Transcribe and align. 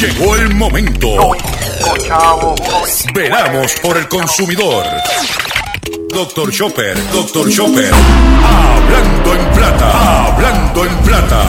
Llegó 0.00 0.34
el 0.34 0.54
momento. 0.54 1.08
Veramos 3.14 3.74
por 3.82 3.98
el 3.98 4.08
consumidor. 4.08 4.86
Doctor 6.08 6.50
Chopper, 6.50 6.96
Doctor 7.12 7.50
Chopper. 7.50 7.92
Hablando 7.92 9.34
en 9.34 9.52
plata, 9.52 10.26
hablando 10.26 10.86
en 10.86 10.96
plata. 11.00 11.42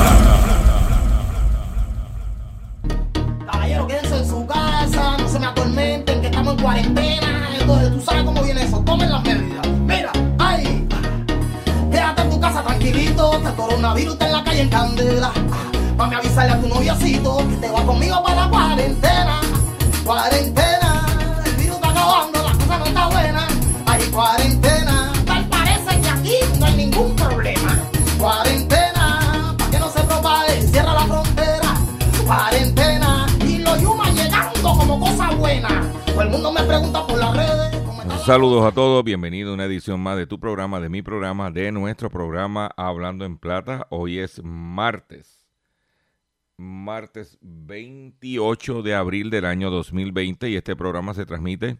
Caballero, 3.49 3.87
quédense 3.87 4.17
en 4.17 4.27
su 4.27 4.45
casa, 4.45 5.17
no 5.17 5.29
se 5.29 5.39
me 5.39 5.45
atormenten, 5.45 6.19
que 6.19 6.27
estamos 6.27 6.53
en 6.55 6.61
cuarentena. 6.61 7.49
Entonces, 7.57 7.91
tú 7.93 8.01
sabes 8.01 8.23
cómo 8.25 8.43
viene 8.43 8.63
eso, 8.63 8.79
tomen 8.79 9.11
las 9.11 9.23
medidas. 9.23 9.67
Mira, 9.85 10.11
ay, 10.39 10.89
quédate 11.89 12.21
en 12.23 12.29
tu 12.29 12.41
casa 12.41 12.61
tranquilito, 12.63 13.33
este 13.37 13.53
coronavirus 13.53 14.13
está 14.13 14.25
en 14.25 14.31
la 14.33 14.43
calle 14.43 14.61
en 14.61 14.69
candela. 14.69 15.31
Mami, 15.97 16.15
avisarle 16.15 16.53
a 16.53 16.59
tu 16.61 16.67
noviocito 16.67 17.37
que 17.49 17.55
te 17.57 17.69
va 17.71 17.83
conmigo 17.85 18.23
para 18.23 18.35
la 18.45 18.49
cuarentena. 18.49 19.41
Cuarentena, 20.03 21.05
el 21.45 21.55
virus 21.55 21.75
está 21.75 21.89
acabando, 21.89 22.43
la 22.43 22.53
cosa 22.53 22.77
no 22.79 22.85
está 22.85 23.07
buena. 23.07 23.47
Hay 23.85 24.01
cuarentena, 24.09 25.13
tal 25.25 25.47
parece 25.49 26.01
que 26.01 26.09
aquí 26.09 26.35
no 26.59 26.65
hay 26.65 26.75
ningún 26.75 27.15
problema. 27.15 27.77
Cuarentena, 28.17 29.55
para 29.57 29.71
que 29.71 29.79
no 29.79 29.89
se 29.89 30.01
propague, 30.03 30.61
cierra 30.63 30.93
la 30.93 31.01
frontera. 31.01 31.75
Cuarentena, 32.25 33.25
y 33.47 33.57
los 33.59 33.79
yumas 33.81 34.13
llegando 34.15 34.73
como 34.77 34.99
cosa 34.99 35.31
buena. 35.31 35.91
Todo 36.07 36.21
el 36.23 36.29
mundo 36.29 36.51
me 36.51 36.63
pregunta 36.63 37.05
por 37.05 37.17
las 37.19 37.35
redes. 37.35 37.81
¿cómo 37.85 38.01
está 38.01 38.15
la- 38.15 38.25
Saludos 38.25 38.65
a 38.65 38.71
todos, 38.71 39.03
bienvenido 39.03 39.51
a 39.51 39.53
una 39.53 39.65
edición 39.65 39.99
más 40.01 40.17
de 40.17 40.25
tu 40.27 40.39
programa, 40.39 40.79
de 40.79 40.89
mi 40.89 41.01
programa, 41.01 41.51
de 41.51 41.71
nuestro 41.71 42.09
programa 42.09 42.71
Hablando 42.75 43.23
en 43.25 43.37
Plata. 43.37 43.87
Hoy 43.89 44.19
es 44.19 44.41
martes, 44.43 45.39
martes 46.61 47.37
28 47.41 48.83
de 48.83 48.95
abril 48.95 49.29
del 49.29 49.45
año 49.45 49.69
2020 49.69 50.49
y 50.49 50.55
este 50.55 50.75
programa 50.75 51.13
se 51.13 51.25
transmite 51.25 51.77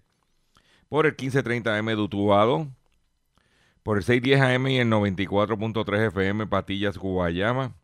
por 0.89 1.05
el 1.05 1.13
1530 1.13 1.77
AM 1.77 1.85
de 1.85 1.95
Utuado, 1.95 2.67
por 3.83 3.97
el 3.97 4.03
610 4.03 4.41
AM 4.41 4.67
y 4.67 4.77
el 4.79 4.89
94.3 4.89 6.07
FM 6.07 6.47
Patillas, 6.47 6.97
Guayama, 6.97 7.75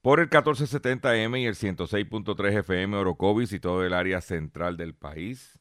por 0.00 0.20
el 0.20 0.26
1470 0.26 1.16
M 1.16 1.40
y 1.40 1.46
el 1.46 1.54
106.3 1.54 2.58
FM 2.60 2.96
Orocovis 2.96 3.52
y 3.52 3.60
todo 3.60 3.84
el 3.84 3.92
área 3.92 4.20
central 4.20 4.76
del 4.76 4.94
país 4.94 5.58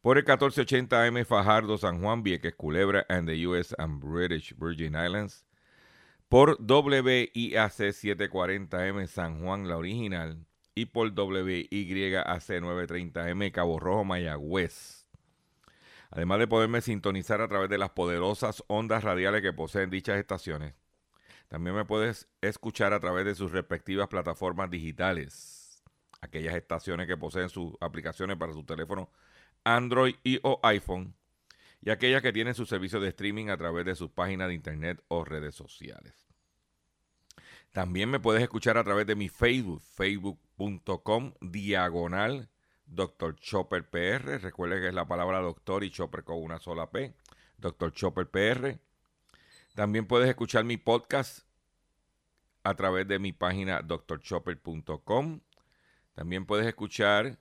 por 0.00 0.16
el 0.16 0.24
1480 0.24 1.04
AM 1.04 1.24
Fajardo, 1.24 1.76
San 1.76 2.00
Juan, 2.00 2.22
Vieques, 2.22 2.54
Culebra, 2.54 3.04
and 3.08 3.28
the 3.28 3.46
US 3.46 3.74
and 3.78 4.00
British 4.00 4.54
Virgin 4.56 4.94
Islands. 4.94 5.44
Por 6.30 6.58
WIAC 6.60 7.72
740M 7.72 9.08
San 9.08 9.42
Juan, 9.42 9.66
la 9.66 9.76
original. 9.76 10.46
Y 10.76 10.86
por 10.86 11.08
WYAC 11.08 11.66
930M 11.66 13.50
Cabo 13.50 13.80
Rojo, 13.80 14.04
Mayagüez. 14.04 15.08
Además 16.12 16.38
de 16.38 16.46
poderme 16.46 16.82
sintonizar 16.82 17.40
a 17.40 17.48
través 17.48 17.68
de 17.68 17.78
las 17.78 17.90
poderosas 17.90 18.62
ondas 18.68 19.02
radiales 19.02 19.42
que 19.42 19.52
poseen 19.52 19.90
dichas 19.90 20.18
estaciones. 20.18 20.74
También 21.48 21.74
me 21.74 21.84
puedes 21.84 22.28
escuchar 22.42 22.92
a 22.92 23.00
través 23.00 23.24
de 23.24 23.34
sus 23.34 23.50
respectivas 23.50 24.06
plataformas 24.06 24.70
digitales. 24.70 25.82
Aquellas 26.20 26.54
estaciones 26.54 27.08
que 27.08 27.16
poseen 27.16 27.48
sus 27.48 27.74
aplicaciones 27.80 28.36
para 28.36 28.52
su 28.52 28.62
teléfono 28.62 29.10
Android 29.64 30.14
y 30.22 30.38
o 30.44 30.60
iPhone 30.62 31.12
y 31.82 31.90
aquellas 31.90 32.22
que 32.22 32.32
tienen 32.32 32.54
su 32.54 32.66
servicio 32.66 33.00
de 33.00 33.08
streaming 33.08 33.48
a 33.48 33.56
través 33.56 33.84
de 33.84 33.94
sus 33.94 34.10
páginas 34.10 34.48
de 34.48 34.54
internet 34.54 35.02
o 35.08 35.24
redes 35.24 35.54
sociales. 35.54 36.26
También 37.72 38.10
me 38.10 38.20
puedes 38.20 38.42
escuchar 38.42 38.76
a 38.76 38.84
través 38.84 39.06
de 39.06 39.14
mi 39.14 39.28
Facebook, 39.28 39.80
facebook.com 39.80 41.34
diagonal 41.40 42.48
Dr. 42.86 43.36
Chopper 43.36 43.88
PR. 43.88 44.40
Recuerde 44.40 44.80
que 44.80 44.88
es 44.88 44.94
la 44.94 45.06
palabra 45.06 45.40
doctor 45.40 45.84
y 45.84 45.90
Chopper 45.90 46.24
con 46.24 46.42
una 46.42 46.58
sola 46.58 46.90
P. 46.90 47.14
Dr. 47.58 47.92
Chopper 47.92 48.28
PR. 48.28 48.78
También 49.74 50.06
puedes 50.06 50.28
escuchar 50.28 50.64
mi 50.64 50.76
podcast 50.76 51.46
a 52.64 52.74
través 52.74 53.06
de 53.06 53.18
mi 53.18 53.32
página 53.32 53.82
drchopper.com. 53.82 55.40
También 56.14 56.46
puedes 56.46 56.66
escuchar 56.66 57.38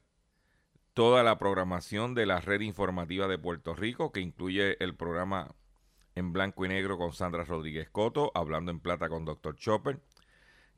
toda 0.99 1.23
la 1.23 1.37
programación 1.37 2.13
de 2.13 2.25
la 2.25 2.41
red 2.41 2.59
informativa 2.59 3.29
de 3.29 3.37
Puerto 3.37 3.73
Rico, 3.73 4.11
que 4.11 4.19
incluye 4.19 4.75
el 4.83 4.97
programa 4.97 5.55
en 6.13 6.33
blanco 6.33 6.65
y 6.65 6.67
negro 6.67 6.97
con 6.97 7.13
Sandra 7.13 7.45
Rodríguez 7.45 7.89
Coto, 7.89 8.33
hablando 8.35 8.69
en 8.69 8.81
plata 8.81 9.07
con 9.07 9.23
Dr. 9.23 9.55
Chopper, 9.55 10.01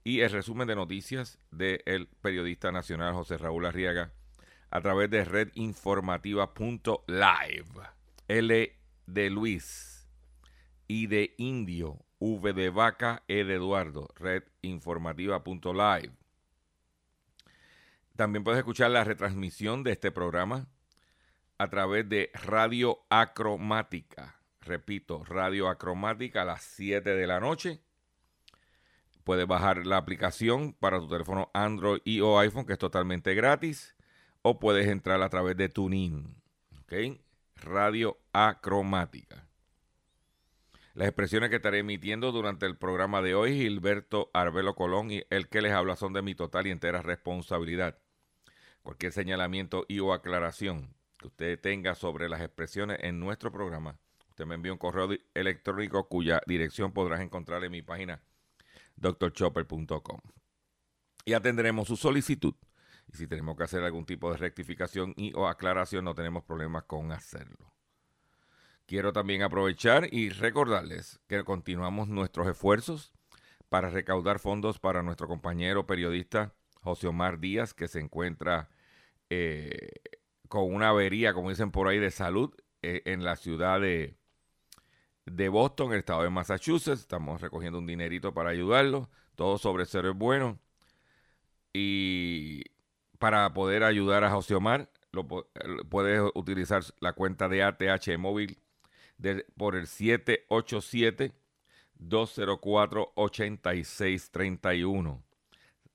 y 0.03 0.19
el 0.19 0.29
resumen 0.29 0.67
de 0.67 0.75
noticias 0.75 1.39
del 1.49 2.07
periodista 2.21 2.71
nacional 2.71 3.15
José 3.15 3.39
Raúl 3.39 3.65
Arriaga 3.65 4.13
a 4.69 4.81
través 4.81 5.09
de 5.09 5.25
redinformativa.live. 5.25 7.81
L 8.27 8.79
de 9.07 9.29
Luis, 9.31 10.07
I 10.87 11.07
de 11.07 11.33
Indio, 11.39 12.05
V 12.19 12.53
de 12.53 12.69
Vaca, 12.69 13.23
E 13.27 13.43
de 13.43 13.55
Eduardo, 13.55 14.07
redinformativa.live. 14.13 16.20
También 18.21 18.43
puedes 18.43 18.59
escuchar 18.59 18.91
la 18.91 19.03
retransmisión 19.03 19.81
de 19.81 19.93
este 19.93 20.11
programa 20.11 20.67
a 21.57 21.71
través 21.71 22.07
de 22.07 22.29
Radio 22.35 22.99
Acromática. 23.09 24.39
Repito, 24.59 25.23
Radio 25.23 25.67
Acromática 25.67 26.43
a 26.43 26.45
las 26.45 26.61
7 26.61 27.15
de 27.15 27.25
la 27.25 27.39
noche. 27.39 27.81
Puedes 29.23 29.47
bajar 29.47 29.87
la 29.87 29.97
aplicación 29.97 30.73
para 30.73 30.99
tu 30.99 31.07
teléfono 31.07 31.49
Android 31.55 32.01
y 32.05 32.21
o 32.21 32.37
iPhone, 32.37 32.67
que 32.67 32.73
es 32.73 32.77
totalmente 32.77 33.33
gratis. 33.33 33.95
O 34.43 34.59
puedes 34.59 34.87
entrar 34.87 35.19
a 35.23 35.29
través 35.29 35.57
de 35.57 35.69
TuneIn. 35.69 36.43
¿Ok? 36.83 36.93
Radio 37.55 38.19
Acromática. 38.33 39.47
Las 40.93 41.07
expresiones 41.07 41.49
que 41.49 41.55
estaré 41.55 41.79
emitiendo 41.79 42.31
durante 42.31 42.67
el 42.67 42.77
programa 42.77 43.23
de 43.23 43.33
hoy, 43.33 43.57
Gilberto 43.57 44.29
Arbelo 44.31 44.75
Colón 44.75 45.09
y 45.09 45.23
el 45.31 45.49
que 45.49 45.63
les 45.63 45.71
habla 45.71 45.95
son 45.95 46.13
de 46.13 46.21
mi 46.21 46.35
total 46.35 46.67
y 46.67 46.69
entera 46.69 47.01
responsabilidad. 47.01 47.97
Cualquier 48.81 49.11
señalamiento 49.11 49.85
y 49.87 49.99
o 49.99 50.13
aclaración 50.13 50.95
que 51.17 51.27
usted 51.27 51.59
tenga 51.59 51.93
sobre 51.95 52.29
las 52.29 52.41
expresiones 52.41 52.97
en 53.01 53.19
nuestro 53.19 53.51
programa, 53.51 53.99
usted 54.29 54.45
me 54.45 54.55
envía 54.55 54.73
un 54.73 54.79
correo 54.79 55.09
electrónico 55.33 56.07
cuya 56.07 56.41
dirección 56.47 56.91
podrás 56.91 57.21
encontrar 57.21 57.63
en 57.63 57.71
mi 57.71 57.81
página 57.83 58.21
drchopper.com. 58.95 60.19
Y 61.25 61.33
atenderemos 61.33 61.87
su 61.87 61.95
solicitud. 61.95 62.55
Y 63.13 63.17
si 63.17 63.27
tenemos 63.27 63.55
que 63.55 63.63
hacer 63.63 63.83
algún 63.83 64.05
tipo 64.05 64.31
de 64.31 64.37
rectificación 64.37 65.13
y 65.15 65.33
o 65.35 65.47
aclaración, 65.47 66.05
no 66.05 66.15
tenemos 66.15 66.43
problemas 66.43 66.83
con 66.83 67.11
hacerlo. 67.11 67.73
Quiero 68.87 69.13
también 69.13 69.43
aprovechar 69.43 70.11
y 70.11 70.29
recordarles 70.29 71.19
que 71.27 71.43
continuamos 71.43 72.07
nuestros 72.07 72.47
esfuerzos 72.47 73.13
para 73.69 73.89
recaudar 73.89 74.39
fondos 74.39 74.79
para 74.79 75.03
nuestro 75.03 75.27
compañero 75.27 75.85
periodista 75.85 76.53
José 76.81 77.07
Omar 77.07 77.39
Díaz, 77.39 77.73
que 77.73 77.87
se 77.87 77.99
encuentra 77.99 78.69
eh, 79.29 79.89
con 80.47 80.73
una 80.73 80.89
avería, 80.89 81.33
como 81.33 81.49
dicen 81.49 81.71
por 81.71 81.87
ahí, 81.87 81.99
de 81.99 82.11
salud 82.11 82.53
eh, 82.81 83.01
en 83.05 83.23
la 83.23 83.35
ciudad 83.35 83.79
de, 83.79 84.15
Boston, 85.49 85.87
en 85.87 85.93
el 85.93 85.99
estado 85.99 86.23
de 86.23 86.29
Massachusetts. 86.29 86.99
Estamos 87.01 87.39
recogiendo 87.41 87.79
un 87.79 87.87
dinerito 87.87 88.33
para 88.33 88.49
ayudarlo. 88.49 89.09
Todo 89.35 89.57
sobre 89.57 89.85
cero 89.85 90.09
es 90.11 90.17
bueno. 90.17 90.59
Y 91.73 92.63
para 93.19 93.53
poder 93.53 93.83
ayudar 93.83 94.23
a 94.23 94.31
José 94.31 94.55
Omar, 94.55 94.89
lo, 95.11 95.23
pu- 95.27 95.45
puedes 95.89 96.21
utilizar 96.35 96.83
la 96.99 97.13
cuenta 97.13 97.47
de 97.47 97.63
ATH 97.63 98.17
móvil 98.17 98.57
por 99.55 99.75
el 99.75 99.85
787-204-8631. 103.71 105.21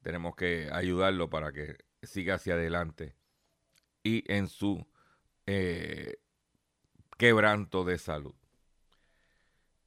tenemos 0.03 0.35
que 0.37 0.71
ayudarlo 0.73 1.29
para 1.29 1.53
que 1.53 1.77
siga 2.03 2.37
hacia 2.37 2.55
adelante 2.55 3.15
y 4.03 4.25
en 4.33 4.49
su 4.49 4.87
eh, 5.47 6.17
quebranto 7.17 7.85
de 7.85 7.99
salud. 7.99 8.35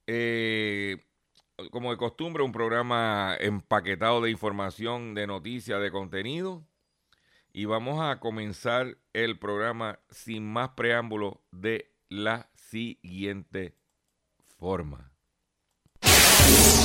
Eh, 0.08 0.98
como 1.72 1.92
de 1.92 1.98
costumbre, 1.98 2.44
un 2.44 2.52
programa 2.52 3.36
empaquetado 3.40 4.22
de 4.22 4.32
información, 4.32 5.14
de 5.14 5.28
noticias, 5.28 5.82
de 5.82 5.92
contenido. 5.92 6.66
y 7.54 7.66
vamos 7.66 8.00
a 8.02 8.20
comenzar 8.22 8.98
el 9.12 9.38
programa 9.38 10.00
sin 10.10 10.52
más 10.52 10.70
preámbulo 10.70 11.42
de 11.52 11.92
la 12.08 12.50
siguiente 12.56 13.76
forma. 14.58 15.12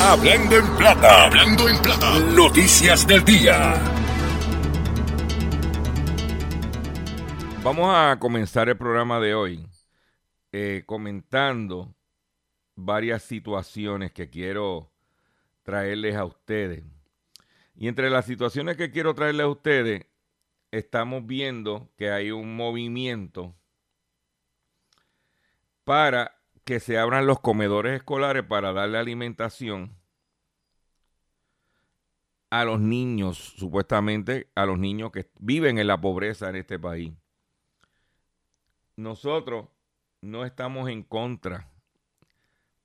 Hablando 0.01 0.57
en 0.57 0.77
plata, 0.77 1.27
hablando 1.27 1.69
en 1.69 1.81
plata, 1.83 2.19
noticias 2.19 3.07
del 3.07 3.25
día. 3.25 4.06
Vamos 7.67 7.93
a 7.93 8.17
comenzar 8.21 8.69
el 8.69 8.77
programa 8.77 9.19
de 9.19 9.35
hoy 9.35 9.67
eh, 10.53 10.85
comentando 10.87 11.97
varias 12.77 13.25
situaciones 13.25 14.13
que 14.13 14.31
quiero 14.31 14.93
traerles 15.65 16.15
a 16.15 16.27
ustedes. 16.27 16.85
Y 17.75 17.89
entre 17.89 18.09
las 18.09 18.25
situaciones 18.25 18.77
que 18.77 18.93
quiero 18.93 19.17
traerles 19.17 19.47
a 19.47 19.49
ustedes, 19.49 20.07
estamos 20.71 21.27
viendo 21.27 21.91
que 21.97 22.13
hay 22.13 22.31
un 22.31 22.55
movimiento 22.55 23.57
para 25.83 26.37
que 26.65 26.79
se 26.79 26.99
abran 26.99 27.27
los 27.27 27.41
comedores 27.41 27.97
escolares 27.97 28.45
para 28.45 28.73
darle 28.73 28.99
alimentación 28.99 29.99
a 32.49 32.65
los 32.65 32.79
niños, 32.79 33.39
supuestamente 33.59 34.53
a 34.55 34.67
los 34.67 34.79
niños 34.79 35.11
que 35.11 35.29
viven 35.41 35.79
en 35.79 35.89
la 35.89 36.01
pobreza 36.01 36.49
en 36.49 36.55
este 36.55 36.79
país. 36.79 37.13
Nosotros 38.97 39.69
no 40.23 40.47
estamos 40.47 40.89
en 40.89 41.03
contra 41.03 41.71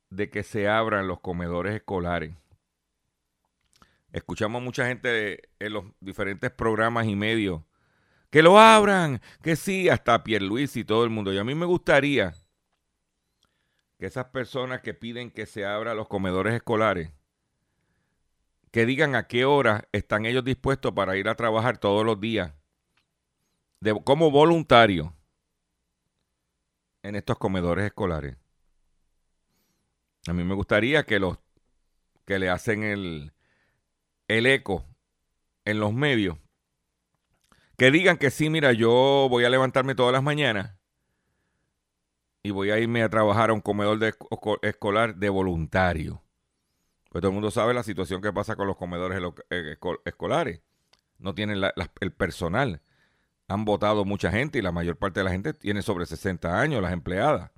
de 0.09 0.29
que 0.29 0.43
se 0.43 0.67
abran 0.67 1.07
los 1.07 1.21
comedores 1.21 1.73
escolares. 1.73 2.35
Escuchamos 4.11 4.61
a 4.61 4.65
mucha 4.65 4.87
gente 4.87 5.49
en 5.57 5.71
los 5.71 5.85
diferentes 6.01 6.51
programas 6.51 7.07
y 7.07 7.15
medios 7.15 7.61
que 8.29 8.41
lo 8.41 8.59
abran, 8.59 9.21
que 9.41 9.55
sí, 9.55 9.87
hasta 9.87 10.21
Luis 10.41 10.75
y 10.75 10.83
todo 10.83 11.05
el 11.05 11.09
mundo. 11.09 11.31
Y 11.31 11.37
a 11.37 11.45
mí 11.45 11.55
me 11.55 11.65
gustaría 11.65 12.33
que 13.97 14.05
esas 14.05 14.25
personas 14.25 14.81
que 14.81 14.93
piden 14.93 15.31
que 15.31 15.45
se 15.45 15.65
abran 15.65 15.95
los 15.95 16.09
comedores 16.09 16.53
escolares, 16.53 17.11
que 18.71 18.85
digan 18.85 19.15
a 19.15 19.27
qué 19.27 19.45
hora 19.45 19.87
están 19.93 20.25
ellos 20.25 20.43
dispuestos 20.43 20.91
para 20.91 21.15
ir 21.15 21.29
a 21.29 21.35
trabajar 21.35 21.77
todos 21.77 22.05
los 22.05 22.19
días, 22.19 22.53
como 24.03 24.29
voluntario 24.29 25.15
en 27.03 27.15
estos 27.15 27.38
comedores 27.38 27.86
escolares. 27.86 28.38
A 30.27 30.33
mí 30.33 30.44
me 30.44 30.53
gustaría 30.53 31.03
que 31.03 31.19
los 31.19 31.38
que 32.25 32.39
le 32.39 32.50
hacen 32.50 32.83
el, 32.83 33.33
el 34.27 34.45
eco 34.45 34.86
en 35.65 35.80
los 35.80 35.94
medios, 35.94 36.38
que 37.77 37.92
digan 37.92 38.18
que 38.18 38.30
sí, 38.30 38.50
mira, 38.50 38.74
yo 38.74 39.27
voy 39.30 39.44
a 39.44 39.50
levantarme 39.50 39.95
todas 39.95 40.13
las 40.13 40.24
mañanas 40.24 40.75
y 42.44 42.51
voy 42.51 42.71
a 42.71 42.80
irme 42.80 43.03
a 43.03 43.09
trabajar 43.09 43.50
a 43.50 43.53
un 43.53 43.62
comedor 43.62 44.00
de, 44.00 44.13
escolar 44.62 45.15
de 45.15 45.30
voluntario. 45.30 46.21
Pues 47.09 47.21
todo 47.21 47.30
el 47.30 47.33
mundo 47.33 47.51
sabe 47.51 47.74
la 47.74 47.83
situación 47.83 48.21
que 48.21 48.31
pasa 48.31 48.56
con 48.56 48.68
los 48.68 48.77
comedores 48.77 49.19
eh, 49.50 49.77
escolares. 50.06 50.62
No 51.18 51.36
tienen 51.36 51.62
el 52.00 52.12
personal. 52.13 52.81
Han 53.51 53.65
votado 53.65 54.06
mucha 54.06 54.31
gente 54.31 54.59
y 54.59 54.62
la 54.62 54.71
mayor 54.71 54.95
parte 54.95 55.19
de 55.19 55.25
la 55.25 55.31
gente 55.31 55.53
tiene 55.53 55.81
sobre 55.81 56.06
60 56.06 56.57
años, 56.57 56.81
las 56.81 56.94
empleadas. 56.94 57.51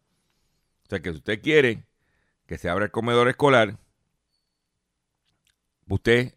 O 0.86 0.90
sea 0.90 1.00
que 1.00 1.12
si 1.12 1.18
usted 1.18 1.40
quiere 1.40 1.86
que 2.48 2.58
se 2.58 2.68
abra 2.68 2.86
el 2.86 2.92
comedor 2.92 3.30
escolar, 3.30 3.78
usted 5.88 6.34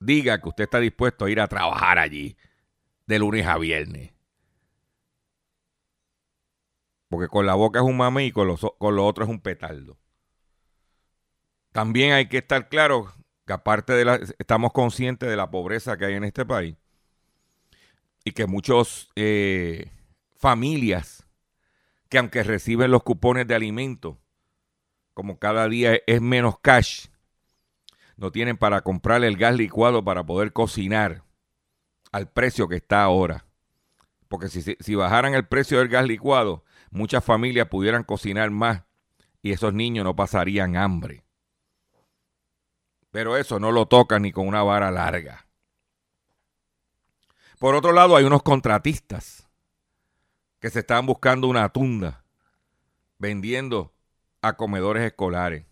diga 0.00 0.40
que 0.40 0.48
usted 0.48 0.64
está 0.64 0.80
dispuesto 0.80 1.26
a 1.26 1.30
ir 1.30 1.40
a 1.40 1.46
trabajar 1.46 1.98
allí 1.98 2.38
de 3.06 3.18
lunes 3.18 3.46
a 3.46 3.58
viernes. 3.58 4.14
Porque 7.08 7.28
con 7.28 7.44
la 7.44 7.54
boca 7.54 7.80
es 7.80 7.84
un 7.84 7.98
mame 7.98 8.24
y 8.24 8.32
con, 8.32 8.48
lo 8.48 9.06
otro 9.06 9.24
es 9.24 9.30
un 9.30 9.40
petardo. 9.40 9.98
También 11.70 12.14
hay 12.14 12.30
que 12.30 12.38
estar 12.38 12.70
claro 12.70 13.12
que 13.46 13.52
aparte 13.52 13.92
de 13.92 14.06
la, 14.06 14.14
estamos 14.38 14.72
conscientes 14.72 15.28
de 15.28 15.36
la 15.36 15.50
pobreza 15.50 15.98
que 15.98 16.06
hay 16.06 16.14
en 16.14 16.24
este 16.24 16.46
país 16.46 16.76
y 18.24 18.32
que 18.32 18.46
muchas 18.46 19.08
eh, 19.14 19.90
familias 20.36 21.26
que 22.08 22.18
aunque 22.18 22.42
reciben 22.42 22.90
los 22.90 23.02
cupones 23.02 23.46
de 23.46 23.54
alimentos, 23.54 24.16
como 25.14 25.38
cada 25.38 25.68
día 25.68 25.98
es 26.06 26.20
menos 26.20 26.58
cash, 26.60 27.06
no 28.16 28.30
tienen 28.30 28.56
para 28.56 28.82
comprar 28.82 29.24
el 29.24 29.36
gas 29.36 29.56
licuado 29.56 30.04
para 30.04 30.24
poder 30.24 30.52
cocinar 30.52 31.24
al 32.12 32.30
precio 32.30 32.68
que 32.68 32.76
está 32.76 33.02
ahora. 33.02 33.46
Porque 34.28 34.48
si, 34.48 34.62
si 34.62 34.94
bajaran 34.94 35.34
el 35.34 35.46
precio 35.46 35.78
del 35.78 35.88
gas 35.88 36.06
licuado, 36.06 36.64
muchas 36.90 37.24
familias 37.24 37.68
pudieran 37.68 38.04
cocinar 38.04 38.50
más 38.50 38.84
y 39.42 39.52
esos 39.52 39.74
niños 39.74 40.04
no 40.04 40.16
pasarían 40.16 40.76
hambre. 40.76 41.24
Pero 43.10 43.36
eso 43.36 43.60
no 43.60 43.72
lo 43.72 43.86
tocan 43.86 44.22
ni 44.22 44.32
con 44.32 44.46
una 44.46 44.62
vara 44.62 44.90
larga. 44.90 45.43
Por 47.64 47.74
otro 47.76 47.92
lado, 47.92 48.14
hay 48.14 48.26
unos 48.26 48.42
contratistas 48.42 49.48
que 50.60 50.68
se 50.68 50.80
están 50.80 51.06
buscando 51.06 51.48
una 51.48 51.70
tunda 51.70 52.22
vendiendo 53.18 53.94
a 54.42 54.58
comedores 54.58 55.02
escolares. 55.02 55.64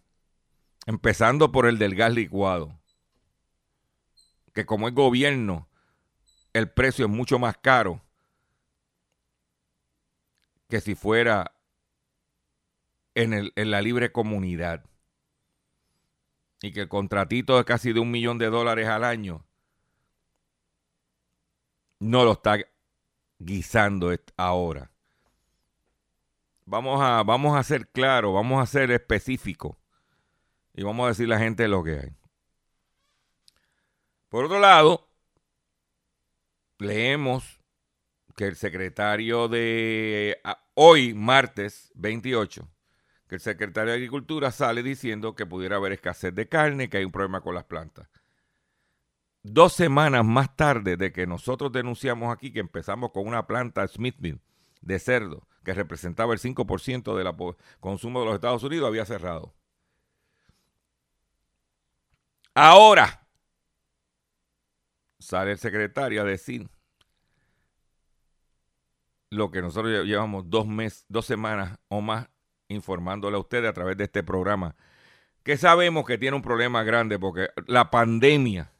Empezando 0.87 1.53
por 1.53 1.67
el 1.67 1.77
del 1.77 1.95
gas 1.95 2.15
licuado. 2.15 2.81
Que 4.55 4.65
como 4.65 4.89
es 4.89 4.95
gobierno, 4.95 5.69
el 6.55 6.71
precio 6.71 7.05
es 7.05 7.11
mucho 7.11 7.39
más 7.39 7.59
caro 7.59 8.01
que 10.71 10.81
si 10.81 10.95
fuera 10.95 11.55
en, 13.15 13.53
la 13.55 13.83
libre 13.83 14.13
comunidad. 14.13 14.83
Y 16.63 16.73
que 16.73 16.81
el 16.81 16.89
contratito 16.89 17.59
es 17.61 17.67
casi 17.67 17.93
de 17.93 18.01
un 18.01 18.11
millón 18.11 18.39
de 18.39 18.47
dólares 18.47 18.89
al 18.89 19.05
año 19.05 19.45
no 22.03 22.25
lo 22.25 22.33
está 22.33 22.59
guisando 23.39 24.13
ahora. 24.37 24.91
Vamos 26.65 27.01
a, 27.01 27.23
vamos 27.23 27.57
a 27.57 27.63
ser 27.63 27.89
claros, 27.89 28.35
vamos 28.35 28.61
a 28.61 28.67
ser 28.67 28.91
específicos 28.91 29.77
y 30.75 30.83
vamos 30.83 31.05
a 31.05 31.09
decir 31.09 31.27
a 31.27 31.37
la 31.37 31.39
gente 31.39 31.69
lo 31.69 31.85
que 31.85 31.99
hay. 31.99 32.17
Por 34.29 34.47
otro 34.47 34.59
lado, 34.59 35.09
leemos 36.79 37.61
que 38.35 38.47
el 38.47 38.57
secretario 38.57 39.47
de 39.47 40.41
hoy, 40.75 41.15
martes 41.15 41.93
28, 41.95 42.69
que 43.29 43.37
el 43.37 43.41
secretario 43.41 43.91
de 43.91 43.99
Agricultura 43.99 44.51
sale 44.51 44.83
diciendo 44.83 45.37
que 45.37 45.47
pudiera 45.47 45.77
haber 45.77 45.93
escasez 45.93 46.35
de 46.35 46.49
carne, 46.49 46.89
que 46.89 46.97
hay 46.97 47.05
un 47.05 47.13
problema 47.13 47.43
con 47.43 47.55
las 47.55 47.65
plantas. 47.65 48.09
Dos 49.45 49.73
semanas 49.73 50.25
más 50.25 50.55
tarde 50.55 50.97
de 50.97 51.13
que 51.13 51.27
nosotros 51.27 51.73
denunciamos 51.73 52.33
aquí 52.33 52.53
que 52.53 52.61
empezamos 52.61 53.11
con 53.11 53.27
una 53.27 53.47
planta 53.47 53.87
Smithfield 53.87 54.41
de 54.81 54.99
cerdo 54.99 55.47
que 55.65 55.75
representaba 55.75 56.33
el 56.33 56.41
5% 56.41 57.17
del 57.17 57.57
consumo 57.81 58.21
de 58.21 58.27
los 58.27 58.35
Estados 58.35 58.63
Unidos, 58.63 58.89
había 58.89 59.05
cerrado. 59.05 59.55
Ahora 62.55 63.27
sale 65.19 65.53
el 65.53 65.59
secretario 65.59 66.23
a 66.23 66.25
decir 66.25 66.69
lo 69.31 69.51
que 69.51 69.63
nosotros 69.63 70.05
llevamos 70.05 70.51
dos 70.51 70.67
meses, 70.67 71.07
dos 71.09 71.25
semanas 71.25 71.79
o 71.89 72.01
más 72.01 72.29
informándole 72.69 73.37
a 73.37 73.41
ustedes 73.41 73.71
a 73.71 73.73
través 73.73 73.97
de 73.97 74.05
este 74.05 74.23
programa, 74.23 74.77
que 75.43 75.57
sabemos 75.57 76.05
que 76.05 76.19
tiene 76.19 76.37
un 76.37 76.43
problema 76.43 76.83
grande 76.83 77.19
porque 77.19 77.49
la 77.67 77.91
pandemia 77.91 78.73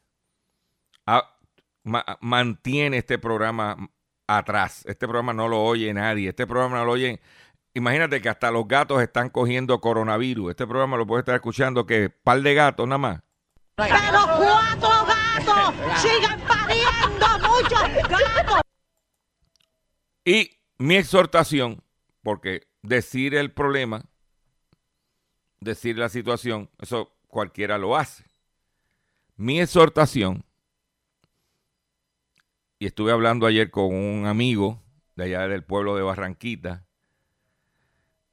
mantiene 2.21 2.97
este 2.97 3.17
programa 3.17 3.89
atrás. 4.27 4.83
Este 4.85 5.07
programa 5.07 5.33
no 5.33 5.47
lo 5.47 5.61
oye 5.63 5.93
nadie. 5.93 6.29
Este 6.29 6.47
programa 6.47 6.77
no 6.77 6.85
lo 6.85 6.91
oye. 6.93 7.21
Imagínate 7.73 8.21
que 8.21 8.29
hasta 8.29 8.51
los 8.51 8.67
gatos 8.67 9.01
están 9.01 9.29
cogiendo 9.29 9.79
coronavirus. 9.81 10.51
Este 10.51 10.67
programa 10.67 10.97
lo 10.97 11.07
puede 11.07 11.21
estar 11.21 11.35
escuchando 11.35 11.85
que 11.85 12.09
par 12.09 12.41
de 12.41 12.53
gatos 12.53 12.87
nada 12.87 12.99
más. 12.99 13.21
Pero 13.75 13.95
cuatro 14.37 14.89
gatos 15.07 16.01
sigan 16.01 16.39
pariendo 16.41 17.25
muchos 17.39 18.09
gatos. 18.09 18.61
Y 20.25 20.51
mi 20.77 20.95
exhortación, 20.95 21.83
porque 22.21 22.67
decir 22.81 23.35
el 23.35 23.51
problema, 23.51 24.05
decir 25.59 25.97
la 25.97 26.09
situación, 26.09 26.69
eso 26.79 27.15
cualquiera 27.27 27.77
lo 27.77 27.97
hace. 27.97 28.25
Mi 29.35 29.59
exhortación, 29.59 30.45
y 32.83 32.87
estuve 32.87 33.13
hablando 33.13 33.45
ayer 33.45 33.71
con 33.71 33.95
un 33.95 34.25
amigo 34.25 34.83
de 35.15 35.23
allá 35.23 35.47
del 35.47 35.63
pueblo 35.63 35.95
de 35.95 36.01
Barranquita, 36.01 36.85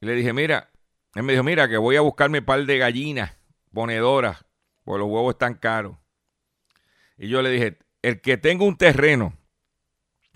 y 0.01 0.07
le 0.07 0.15
dije, 0.17 0.33
mira, 0.33 0.73
él 1.15 1.23
me 1.23 1.35
dijo, 1.35 1.45
mira, 1.45 1.69
que 1.69 1.77
voy 1.77 1.95
a 1.95 2.01
buscarme 2.01 2.41
un 2.41 2.45
par 2.45 2.67
de 2.67 2.77
gallinas 2.77 3.39
ponedoras 3.73 4.45
porque 4.83 4.99
los 4.99 5.09
huevos 5.09 5.35
están 5.35 5.55
caros. 5.55 5.99
Y 7.17 7.29
yo 7.29 7.43
le 7.43 7.51
dije, 7.51 7.79
el 8.03 8.21
que 8.21 8.39
tenga 8.39 8.65
un 8.65 8.77
terreno, 8.77 9.35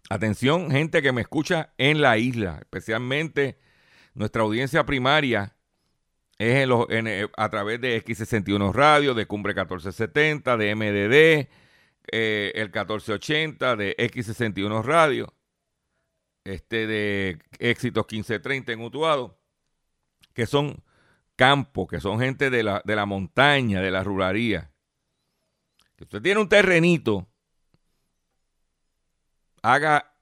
atención, 0.08 0.70
gente 0.70 1.02
que 1.02 1.10
me 1.10 1.22
escucha 1.22 1.74
en 1.76 2.00
la 2.00 2.16
isla, 2.16 2.58
especialmente 2.60 3.58
nuestra 4.14 4.42
audiencia 4.42 4.86
primaria 4.86 5.56
es 6.38 6.54
en 6.54 6.68
los, 6.68 6.86
eh, 6.88 7.26
a 7.36 7.48
través 7.48 7.80
de 7.80 8.00
X61 8.04 8.72
Radio, 8.72 9.12
de 9.12 9.26
Cumbre 9.26 9.54
1470, 9.54 10.56
de 10.56 10.74
MDD, 10.76 11.63
eh, 12.10 12.52
el 12.54 12.66
1480, 12.66 13.76
de 13.76 13.96
X61 13.96 14.82
Radio, 14.82 15.34
este 16.44 16.86
de 16.86 17.38
Éxitos 17.58 18.06
1530 18.10 18.72
en 18.72 18.80
Utuado, 18.82 19.38
que 20.32 20.46
son 20.46 20.82
campos, 21.36 21.88
que 21.88 22.00
son 22.00 22.20
gente 22.20 22.50
de 22.50 22.62
la, 22.62 22.82
de 22.84 22.96
la 22.96 23.06
montaña, 23.06 23.80
de 23.80 23.90
la 23.90 24.04
ruralía. 24.04 24.70
Que 25.96 26.04
usted 26.04 26.22
tiene 26.22 26.40
un 26.40 26.48
terrenito, 26.48 27.26
haga 29.62 30.14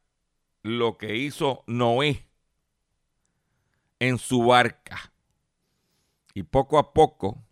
lo 0.62 0.96
que 0.96 1.16
hizo 1.16 1.64
Noé 1.66 2.28
en 3.98 4.18
su 4.18 4.44
barca. 4.44 5.12
Y 6.34 6.44
poco 6.44 6.78
a 6.78 6.92
poco 6.92 7.44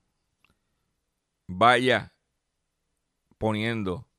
vaya 1.46 2.14
poniendo 3.38 4.09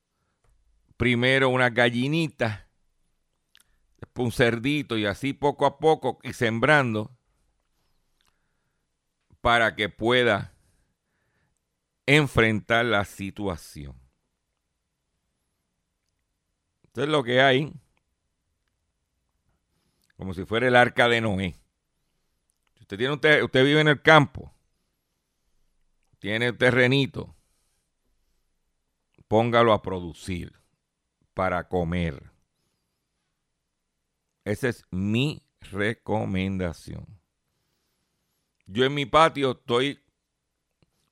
primero 1.02 1.48
una 1.48 1.68
gallinita, 1.68 2.68
después 3.98 4.24
un 4.24 4.30
cerdito 4.30 4.96
y 4.96 5.04
así 5.04 5.32
poco 5.32 5.66
a 5.66 5.80
poco 5.80 6.20
y 6.22 6.32
sembrando 6.32 7.10
para 9.40 9.74
que 9.74 9.88
pueda 9.88 10.54
enfrentar 12.06 12.84
la 12.84 13.04
situación. 13.04 14.00
Esto 16.84 17.02
es 17.02 17.08
lo 17.08 17.24
que 17.24 17.40
hay, 17.40 17.72
como 20.16 20.34
si 20.34 20.44
fuera 20.44 20.68
el 20.68 20.76
arca 20.76 21.08
de 21.08 21.20
Noé. 21.20 21.56
Usted, 22.80 22.96
tiene 22.96 23.14
usted, 23.14 23.42
usted 23.42 23.64
vive 23.64 23.80
en 23.80 23.88
el 23.88 24.02
campo, 24.02 24.54
tiene 26.20 26.50
un 26.50 26.58
terrenito, 26.58 27.34
póngalo 29.26 29.72
a 29.72 29.82
producir 29.82 30.61
para 31.34 31.68
comer. 31.68 32.30
Esa 34.44 34.68
es 34.68 34.84
mi 34.90 35.42
recomendación. 35.60 37.06
Yo 38.66 38.84
en 38.84 38.94
mi 38.94 39.06
patio 39.06 39.52
estoy, 39.52 40.02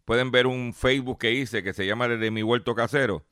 pueden 0.05 0.31
ver 0.31 0.47
un 0.47 0.73
Facebook 0.75 1.19
que 1.19 1.33
hice 1.33 1.63
que 1.63 1.73
se 1.73 1.87
llama 1.87 2.09
Desde 2.09 2.31
mi 2.31 2.43
huerto 2.43 2.75
casero. 2.75 3.25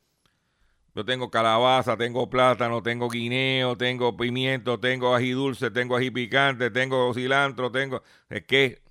Yo 0.95 1.05
tengo 1.05 1.29
calabaza, 1.29 1.97
tengo 1.97 2.29
plátano, 2.29 2.81
tengo 2.81 3.09
guineo, 3.09 3.77
tengo 3.77 4.17
pimiento, 4.17 4.79
tengo 4.79 5.15
ají 5.15 5.31
dulce, 5.31 5.71
tengo 5.71 5.95
ají 5.95 6.11
picante, 6.11 6.71
tengo 6.71 7.13
cilantro, 7.13 7.71
tengo... 7.71 8.01
Es 8.27 8.43
que 8.45 8.81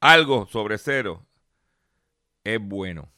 algo 0.00 0.46
sobre 0.46 0.78
cero 0.78 1.26
es 2.44 2.60
bueno. 2.60 3.10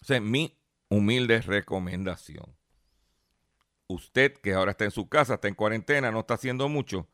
Esa 0.00 0.16
es 0.16 0.22
mi 0.22 0.58
humilde 0.94 1.40
recomendación. 1.40 2.56
Usted 3.86 4.32
que 4.34 4.54
ahora 4.54 4.72
está 4.72 4.84
en 4.84 4.90
su 4.90 5.08
casa, 5.08 5.34
está 5.34 5.48
en 5.48 5.54
cuarentena, 5.54 6.10
no 6.10 6.20
está 6.20 6.34
haciendo 6.34 6.68
mucho, 6.68 7.08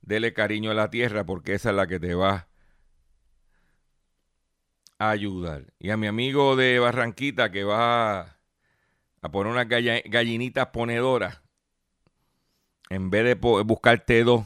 dele 0.00 0.32
cariño 0.32 0.70
a 0.70 0.74
la 0.74 0.90
tierra 0.90 1.24
porque 1.24 1.54
esa 1.54 1.70
es 1.70 1.76
la 1.76 1.86
que 1.86 2.00
te 2.00 2.14
va 2.14 2.48
a 4.98 5.10
ayudar. 5.10 5.72
Y 5.78 5.90
a 5.90 5.96
mi 5.96 6.06
amigo 6.06 6.56
de 6.56 6.78
Barranquita 6.78 7.50
que 7.52 7.64
va 7.64 8.38
a 9.20 9.30
poner 9.30 9.52
unas 9.52 9.68
gallinitas 9.68 10.68
ponedoras, 10.68 11.40
en 12.90 13.10
vez 13.10 13.24
de 13.24 13.34
buscarte 13.34 14.24
dos, 14.24 14.44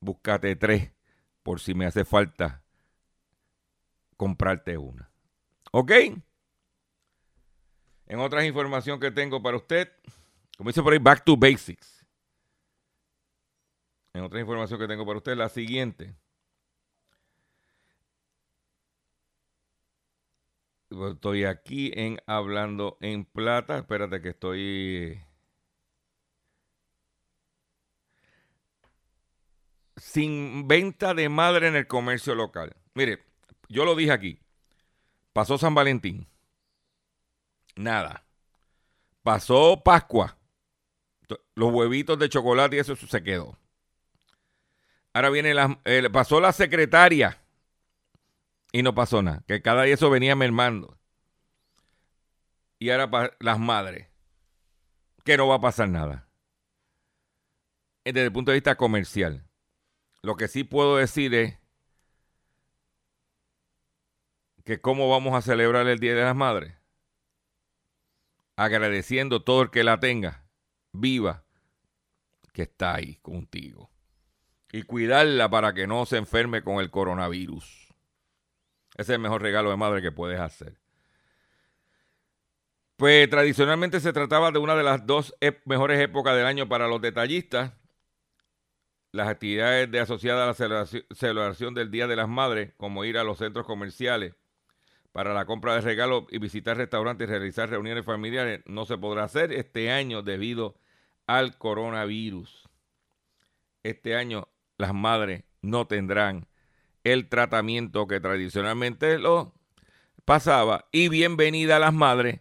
búscate 0.00 0.56
tres, 0.56 0.90
por 1.42 1.60
si 1.60 1.74
me 1.74 1.86
hace 1.86 2.04
falta 2.04 2.62
comprarte 4.16 4.78
una. 4.78 5.10
¿Ok? 5.72 5.92
En 8.06 8.20
otras 8.20 8.44
información 8.44 9.00
que 9.00 9.10
tengo 9.10 9.42
para 9.42 9.56
usted, 9.56 9.90
como 10.56 10.70
dice 10.70 10.82
por 10.82 10.92
ahí, 10.92 10.98
back 10.98 11.24
to 11.24 11.36
basics. 11.36 12.06
En 14.12 14.22
otra 14.22 14.40
información 14.40 14.78
que 14.78 14.86
tengo 14.86 15.04
para 15.04 15.18
usted, 15.18 15.36
la 15.36 15.48
siguiente. 15.48 16.14
Estoy 20.90 21.44
aquí 21.44 21.90
en 21.94 22.20
Hablando 22.26 22.96
en 23.00 23.24
Plata. 23.24 23.78
Espérate 23.78 24.20
que 24.20 24.28
estoy... 24.28 25.20
Sin 29.96 30.68
venta 30.68 31.14
de 31.14 31.28
madre 31.28 31.68
en 31.68 31.76
el 31.76 31.86
comercio 31.86 32.34
local. 32.34 32.76
Mire, 32.94 33.24
yo 33.68 33.84
lo 33.84 33.96
dije 33.96 34.12
aquí. 34.12 34.38
Pasó 35.32 35.58
San 35.58 35.74
Valentín. 35.74 36.28
Nada. 37.76 38.24
Pasó 39.22 39.82
Pascua. 39.82 40.36
Los 41.54 41.72
huevitos 41.72 42.18
de 42.18 42.28
chocolate 42.28 42.76
y 42.76 42.78
eso 42.80 42.94
se 42.96 43.22
quedó. 43.22 43.58
Ahora 45.14 45.30
viene 45.30 45.54
la, 45.54 45.80
pasó 46.12 46.40
la 46.40 46.52
secretaria 46.52 47.40
y 48.72 48.82
no 48.82 48.94
pasó 48.94 49.22
nada, 49.22 49.44
que 49.46 49.62
cada 49.62 49.84
día 49.84 49.94
eso 49.94 50.10
venía 50.10 50.34
mermando. 50.34 50.98
Y 52.80 52.90
ahora 52.90 53.36
las 53.38 53.58
madres, 53.60 54.08
que 55.24 55.36
no 55.36 55.46
va 55.46 55.54
a 55.56 55.60
pasar 55.60 55.88
nada. 55.88 56.28
Desde 58.04 58.24
el 58.24 58.32
punto 58.32 58.50
de 58.50 58.56
vista 58.56 58.74
comercial. 58.76 59.48
Lo 60.22 60.36
que 60.36 60.48
sí 60.48 60.64
puedo 60.64 60.96
decir 60.96 61.34
es 61.34 61.58
que 64.64 64.80
cómo 64.80 65.08
vamos 65.08 65.34
a 65.34 65.42
celebrar 65.42 65.86
el 65.86 66.00
Día 66.00 66.14
de 66.14 66.24
las 66.24 66.34
Madres. 66.34 66.74
Agradeciendo 68.56 69.42
todo 69.42 69.62
el 69.62 69.70
que 69.70 69.84
la 69.84 69.98
tenga, 69.98 70.44
viva, 70.92 71.44
que 72.52 72.62
está 72.62 72.94
ahí 72.94 73.16
contigo 73.16 73.90
y 74.74 74.82
cuidarla 74.82 75.48
para 75.48 75.72
que 75.72 75.86
no 75.86 76.04
se 76.04 76.16
enferme 76.16 76.62
con 76.62 76.80
el 76.80 76.90
coronavirus. 76.90 77.64
Ese 78.96 79.02
es 79.02 79.08
el 79.10 79.20
mejor 79.20 79.40
regalo 79.40 79.70
de 79.70 79.76
madre 79.76 80.02
que 80.02 80.10
puedes 80.10 80.40
hacer. 80.40 80.80
Pues 82.96 83.30
tradicionalmente 83.30 84.00
se 84.00 84.12
trataba 84.12 84.50
de 84.50 84.58
una 84.58 84.74
de 84.74 84.82
las 84.82 85.06
dos 85.06 85.32
mejores 85.64 86.00
épocas 86.00 86.36
del 86.36 86.46
año 86.46 86.68
para 86.68 86.88
los 86.88 87.00
detallistas. 87.00 87.72
Las 89.12 89.28
actividades 89.28 89.88
de 89.92 90.00
asociadas 90.00 90.60
a 90.60 90.68
la 90.68 90.86
celebración 90.86 91.74
del 91.74 91.92
Día 91.92 92.08
de 92.08 92.16
las 92.16 92.28
Madres, 92.28 92.72
como 92.76 93.04
ir 93.04 93.16
a 93.16 93.22
los 93.22 93.38
centros 93.38 93.66
comerciales 93.66 94.34
para 95.14 95.32
la 95.32 95.46
compra 95.46 95.76
de 95.76 95.80
regalos 95.80 96.24
y 96.30 96.38
visitar 96.38 96.76
restaurantes 96.76 97.28
y 97.28 97.30
realizar 97.30 97.70
reuniones 97.70 98.04
familiares, 98.04 98.62
no 98.66 98.84
se 98.84 98.98
podrá 98.98 99.22
hacer 99.22 99.52
este 99.52 99.92
año 99.92 100.22
debido 100.22 100.74
al 101.28 101.56
coronavirus. 101.56 102.68
Este 103.84 104.16
año 104.16 104.48
las 104.76 104.92
madres 104.92 105.44
no 105.62 105.86
tendrán 105.86 106.48
el 107.04 107.28
tratamiento 107.28 108.08
que 108.08 108.18
tradicionalmente 108.18 109.20
lo 109.20 109.54
pasaba. 110.24 110.88
Y 110.90 111.08
bienvenida 111.10 111.76
a 111.76 111.78
las 111.78 111.94
madres 111.94 112.40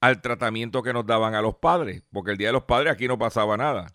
al 0.00 0.22
tratamiento 0.22 0.82
que 0.82 0.94
nos 0.94 1.04
daban 1.04 1.34
a 1.34 1.42
los 1.42 1.56
padres, 1.56 2.02
porque 2.10 2.30
el 2.30 2.38
Día 2.38 2.48
de 2.48 2.54
los 2.54 2.64
Padres 2.64 2.90
aquí 2.90 3.06
no 3.06 3.18
pasaba 3.18 3.58
nada. 3.58 3.94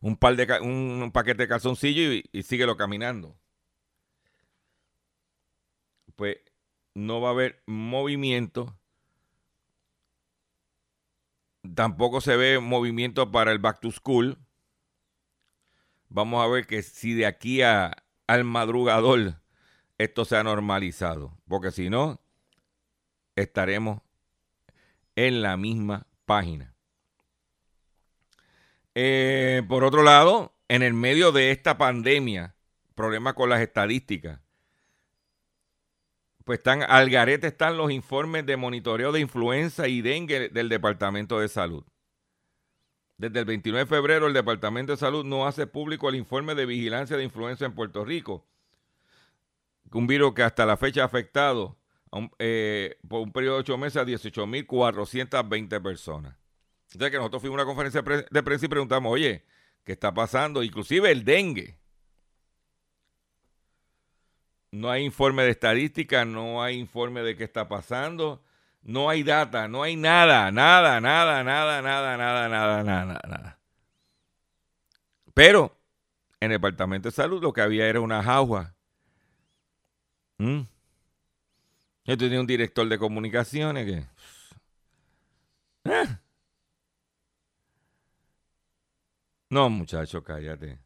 Un, 0.00 0.16
par 0.16 0.36
de, 0.36 0.60
un, 0.60 1.10
paquete 1.12 1.42
de 1.42 1.48
calzoncillo 1.48 2.12
y, 2.12 2.30
y 2.30 2.44
síguelo 2.44 2.76
caminando. 2.76 3.39
Pues 6.20 6.36
no 6.92 7.22
va 7.22 7.28
a 7.28 7.32
haber 7.32 7.62
movimiento. 7.64 8.76
Tampoco 11.74 12.20
se 12.20 12.36
ve 12.36 12.58
movimiento 12.58 13.32
para 13.32 13.52
el 13.52 13.58
back 13.58 13.80
to 13.80 13.90
school 13.90 14.36
vamos 16.10 16.44
a 16.44 16.48
ver 16.48 16.66
que 16.66 16.82
si 16.82 17.14
de 17.14 17.24
aquí 17.24 17.62
a, 17.62 18.04
al 18.26 18.44
madrugador 18.44 19.40
esto 19.96 20.24
se 20.26 20.36
ha 20.36 20.44
normalizado, 20.44 21.38
porque 21.48 21.70
si 21.70 21.88
no, 21.88 22.20
estaremos 23.36 24.02
en 25.16 25.40
la 25.40 25.56
misma 25.56 26.06
página. 26.26 26.74
Eh, 28.94 29.62
por 29.68 29.84
otro 29.84 30.02
lado, 30.02 30.54
en 30.68 30.82
el 30.82 30.94
medio 30.94 31.32
de 31.32 31.50
esta 31.50 31.78
pandemia, 31.78 32.54
problemas 32.94 33.34
con 33.34 33.48
las 33.48 33.60
estadísticas, 33.60 34.40
pues 36.50 36.58
están 36.58 36.82
al 36.82 37.08
garete 37.10 37.46
están 37.46 37.76
los 37.76 37.92
informes 37.92 38.44
de 38.44 38.56
monitoreo 38.56 39.12
de 39.12 39.20
influenza 39.20 39.86
y 39.86 40.02
dengue 40.02 40.48
del 40.48 40.68
Departamento 40.68 41.38
de 41.38 41.46
Salud. 41.46 41.84
Desde 43.18 43.38
el 43.38 43.44
29 43.44 43.84
de 43.84 43.86
febrero, 43.86 44.26
el 44.26 44.32
Departamento 44.32 44.90
de 44.90 44.96
Salud 44.98 45.24
no 45.24 45.46
hace 45.46 45.68
público 45.68 46.08
el 46.08 46.16
informe 46.16 46.56
de 46.56 46.66
vigilancia 46.66 47.16
de 47.16 47.22
influenza 47.22 47.66
en 47.66 47.74
Puerto 47.76 48.04
Rico. 48.04 48.48
Un 49.92 50.08
virus 50.08 50.34
que 50.34 50.42
hasta 50.42 50.66
la 50.66 50.76
fecha 50.76 51.02
ha 51.02 51.04
afectado 51.04 51.78
eh, 52.40 52.98
por 53.08 53.20
un 53.20 53.30
periodo 53.30 53.54
de 53.54 53.60
ocho 53.60 53.78
meses 53.78 53.98
a 53.98 54.04
18.420 54.04 55.80
personas. 55.80 56.36
Entonces 56.86 57.12
que 57.12 57.18
nosotros 57.18 57.42
fuimos 57.42 57.60
a 57.60 57.62
una 57.62 57.72
conferencia 57.72 58.02
de 58.28 58.42
prensa 58.42 58.66
y 58.66 58.68
preguntamos, 58.68 59.12
oye, 59.12 59.44
¿qué 59.84 59.92
está 59.92 60.12
pasando? 60.12 60.64
Inclusive 60.64 61.12
el 61.12 61.24
dengue. 61.24 61.78
No 64.72 64.90
hay 64.90 65.04
informe 65.04 65.42
de 65.42 65.50
estadística, 65.50 66.24
no 66.24 66.62
hay 66.62 66.78
informe 66.78 67.22
de 67.22 67.36
qué 67.36 67.44
está 67.44 67.68
pasando, 67.68 68.42
no 68.82 69.10
hay 69.10 69.22
data, 69.22 69.66
no 69.66 69.82
hay 69.82 69.96
nada, 69.96 70.50
nada, 70.52 71.00
nada, 71.00 71.42
nada, 71.42 71.82
nada, 71.82 72.16
nada, 72.16 72.48
nada, 72.48 72.84
nada, 72.84 73.20
nada. 73.26 73.58
Pero 75.34 75.76
en 76.38 76.52
el 76.52 76.56
departamento 76.56 77.08
de 77.08 77.12
salud 77.12 77.42
lo 77.42 77.52
que 77.52 77.62
había 77.62 77.86
era 77.86 78.00
una 78.00 78.22
jauja. 78.22 78.74
¿Mm? 80.38 80.60
Yo 82.04 82.16
tenía 82.16 82.40
un 82.40 82.46
director 82.46 82.88
de 82.88 82.98
comunicaciones 82.98 83.86
que... 83.86 84.06
¿Eh? 85.84 86.06
No, 89.50 89.68
muchacho, 89.68 90.22
cállate. 90.22 90.78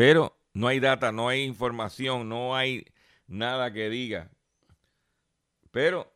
Pero 0.00 0.34
no 0.54 0.66
hay 0.66 0.80
data, 0.80 1.12
no 1.12 1.28
hay 1.28 1.42
información, 1.42 2.26
no 2.26 2.56
hay 2.56 2.86
nada 3.26 3.70
que 3.70 3.90
diga. 3.90 4.30
Pero 5.70 6.10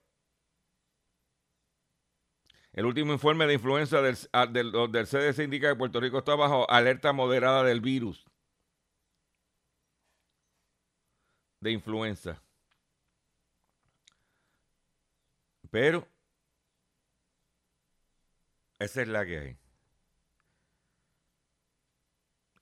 el 2.72 2.86
último 2.86 3.12
informe 3.12 3.46
de 3.46 3.52
influenza 3.52 4.00
del, 4.00 4.16
ah, 4.32 4.46
del, 4.46 4.72
CDC 5.06 5.40
indica 5.40 5.68
que 5.68 5.76
Puerto 5.76 6.00
Rico 6.00 6.16
está 6.16 6.34
bajo 6.34 6.66
alerta 6.70 7.12
moderada 7.12 7.62
del 7.62 7.82
virus 7.82 8.24
de 11.60 11.70
influenza. 11.72 12.42
Pero 15.70 16.08
esa 18.78 19.02
es 19.02 19.08
la 19.08 19.26
que 19.26 19.38
hay. 19.38 19.63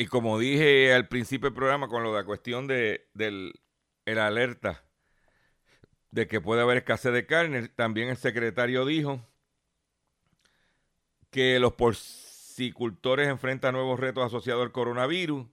Y 0.02 0.06
como 0.09 0.37
dije 0.37 0.92
al 0.92 1.06
principio 1.06 1.49
del 1.49 1.54
programa 1.54 1.87
con 1.87 2.02
lo 2.02 2.11
de 2.11 2.18
la 2.18 2.25
cuestión 2.25 2.66
de 2.66 3.09
del 3.14 3.61
el 4.04 4.18
alerta 4.18 4.82
de 6.11 6.26
que 6.26 6.40
puede 6.40 6.61
haber 6.61 6.78
escasez 6.78 7.12
de 7.12 7.25
carne, 7.25 7.68
también 7.68 8.09
el 8.09 8.16
secretario 8.16 8.85
dijo 8.85 9.25
que 11.30 11.61
los 11.61 11.75
porcicultores 11.75 13.28
enfrentan 13.28 13.75
nuevos 13.75 14.00
retos 14.00 14.26
asociados 14.26 14.64
al 14.64 14.73
coronavirus, 14.73 15.47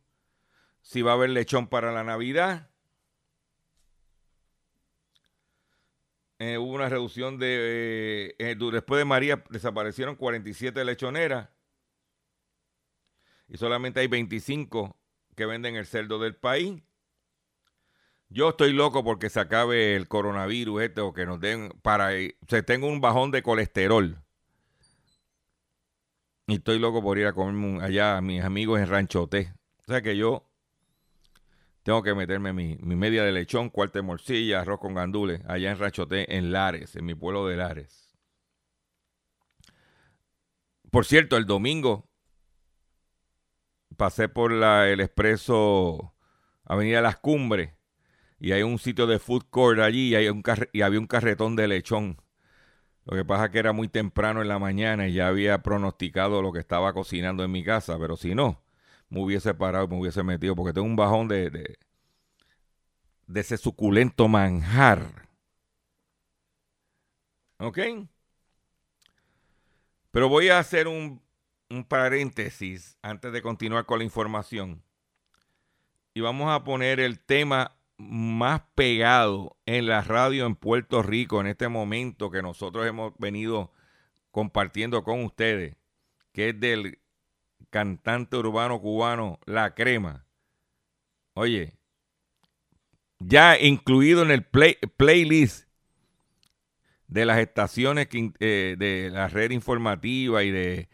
si 0.82 1.04
va 1.04 1.12
a 1.12 1.14
haber 1.14 1.30
lechón 1.30 1.68
para 1.68 1.92
la 1.92 2.04
Navidad. 2.04 2.72
Eh, 6.40 6.58
hubo 6.58 6.74
una 6.74 6.90
reducción 6.90 7.38
de... 7.38 8.36
Eh, 8.40 8.56
después 8.72 8.98
de 8.98 9.06
María 9.06 9.44
desaparecieron 9.52 10.16
47 10.16 10.84
lechoneras 10.86 11.50
y 13.50 13.58
solamente 13.58 14.00
hay 14.00 14.08
25 14.08 14.96
que 15.36 15.46
venden 15.46 15.76
el 15.76 15.88
cerdo 15.88 16.20
del 16.20 16.36
país. 16.36 16.82
Yo 18.30 18.50
estoy 18.50 18.74
loco 18.74 19.04
porque 19.04 19.30
se 19.30 19.40
acabe 19.40 19.96
el 19.96 20.08
coronavirus 20.08 20.84
este 20.84 21.02
o 21.02 21.14
que 21.14 21.26
nos 21.26 21.40
den 21.40 21.70
para... 21.82 22.12
Se 22.48 22.62
tengo 22.62 22.88
un 22.88 23.02
bajón 23.02 23.32
de 23.32 23.42
colesterol. 23.42 24.22
Y 26.46 26.56
estoy 26.56 26.78
loco 26.78 27.02
por 27.02 27.18
ir 27.18 27.26
a 27.26 27.34
comerme 27.34 27.84
allá 27.84 28.18
a 28.18 28.22
mis 28.22 28.44
amigos 28.44 28.80
en 28.80 28.88
Ranchote. 28.88 29.54
O 29.80 29.92
sea 29.92 30.04
que 30.04 30.16
yo 30.16 30.48
tengo 31.82 32.04
que 32.04 32.14
meterme 32.14 32.54
mi, 32.54 32.78
mi 32.82 32.96
media 32.96 33.24
de 33.24 33.32
lechón, 33.32 33.70
cuarto 33.70 33.98
de 33.98 34.04
morcilla, 34.04 34.62
arroz 34.62 34.80
con 34.80 34.94
gandules, 34.94 35.42
allá 35.48 35.72
en 35.72 35.80
Ranchote, 35.80 36.38
en 36.38 36.52
Lares, 36.52 36.96
en 36.96 37.06
mi 37.06 37.16
pueblo 37.16 37.48
de 37.48 37.58
Lares. 37.58 38.16
Por 40.92 41.06
cierto, 41.06 41.38
el 41.38 41.46
domingo 41.46 42.09
pasé 44.00 44.30
por 44.30 44.54
el 44.54 45.02
expreso 45.02 46.16
Avenida 46.64 47.02
Las 47.02 47.18
Cumbres 47.18 47.74
y 48.40 48.54
hay 48.54 48.64
un 48.64 48.80
sitio 48.80 49.08
de 49.08 49.20
food 49.20 49.44
court 49.50 49.82
allí 49.82 50.16
y, 50.16 50.82
había 50.82 51.00
un 51.00 51.08
carretón 51.08 51.58
de 51.58 51.68
lechón. 51.68 52.22
Lo 53.04 53.18
que 53.18 53.26
pasa 53.26 53.46
es 53.46 53.52
que 53.52 53.60
era 53.60 53.74
muy 53.74 53.90
temprano 53.90 54.42
en 54.42 54.48
la 54.48 54.58
mañana 54.58 55.10
y 55.10 55.14
ya 55.14 55.28
había 55.28 55.62
pronosticado 55.62 56.42
lo 56.42 56.54
que 56.54 56.60
estaba 56.60 56.94
cocinando 56.94 57.44
en 57.44 57.52
mi 57.52 57.62
casa, 57.62 58.00
pero 58.00 58.16
si 58.16 58.34
no, 58.34 58.64
me 59.10 59.22
hubiese 59.22 59.54
parado 59.54 59.84
y 59.84 59.90
me 59.90 60.00
hubiese 60.00 60.24
metido 60.24 60.56
porque 60.56 60.72
tengo 60.72 60.88
un 60.88 60.96
bajón 60.96 61.28
de, 61.28 61.50
de, 61.50 61.78
ese 63.36 63.58
suculento 63.58 64.30
manjar. 64.30 65.28
¿Ok? 67.58 67.80
Pero 70.12 70.30
voy 70.30 70.48
a 70.48 70.60
hacer 70.60 70.88
un, 70.88 71.22
un 71.70 71.84
paréntesis 71.84 72.98
antes 73.02 73.32
de 73.32 73.42
continuar 73.42 73.86
con 73.86 74.00
la 74.00 74.06
información. 74.06 74.84
Y 76.14 76.22
vamos 76.22 76.50
a 76.52 76.64
poner 76.64 77.00
el 77.00 77.20
tema 77.20 77.76
más 77.98 78.62
pegado 78.76 79.58
en 79.66 79.88
la 79.88 80.02
radio 80.02 80.46
en 80.46 80.56
Puerto 80.56 81.04
Rico 81.04 81.42
en 81.42 81.48
este 81.48 81.68
momento 81.68 82.32
que 82.32 82.42
nosotros 82.42 82.88
hemos 82.88 83.14
venido 83.18 83.72
compartiendo 84.32 85.04
con 85.04 85.24
ustedes, 85.24 85.76
que 86.32 86.50
es 86.50 86.60
del 86.60 87.00
cantante 87.70 88.38
urbano 88.38 88.80
cubano 88.82 89.40
La 89.46 89.76
Crema. 89.76 90.26
Oye, 91.34 91.78
ya 93.20 93.60
incluido 93.60 94.24
en 94.24 94.32
el 94.32 94.44
playlist 94.44 95.68
de 97.08 97.26
las 97.26 97.40
estaciones 97.40 98.08
eh, 98.12 98.76
de 98.78 99.10
la 99.12 99.28
red 99.28 99.52
informativa 99.52 100.44
y 100.44 100.52
de 100.52 100.90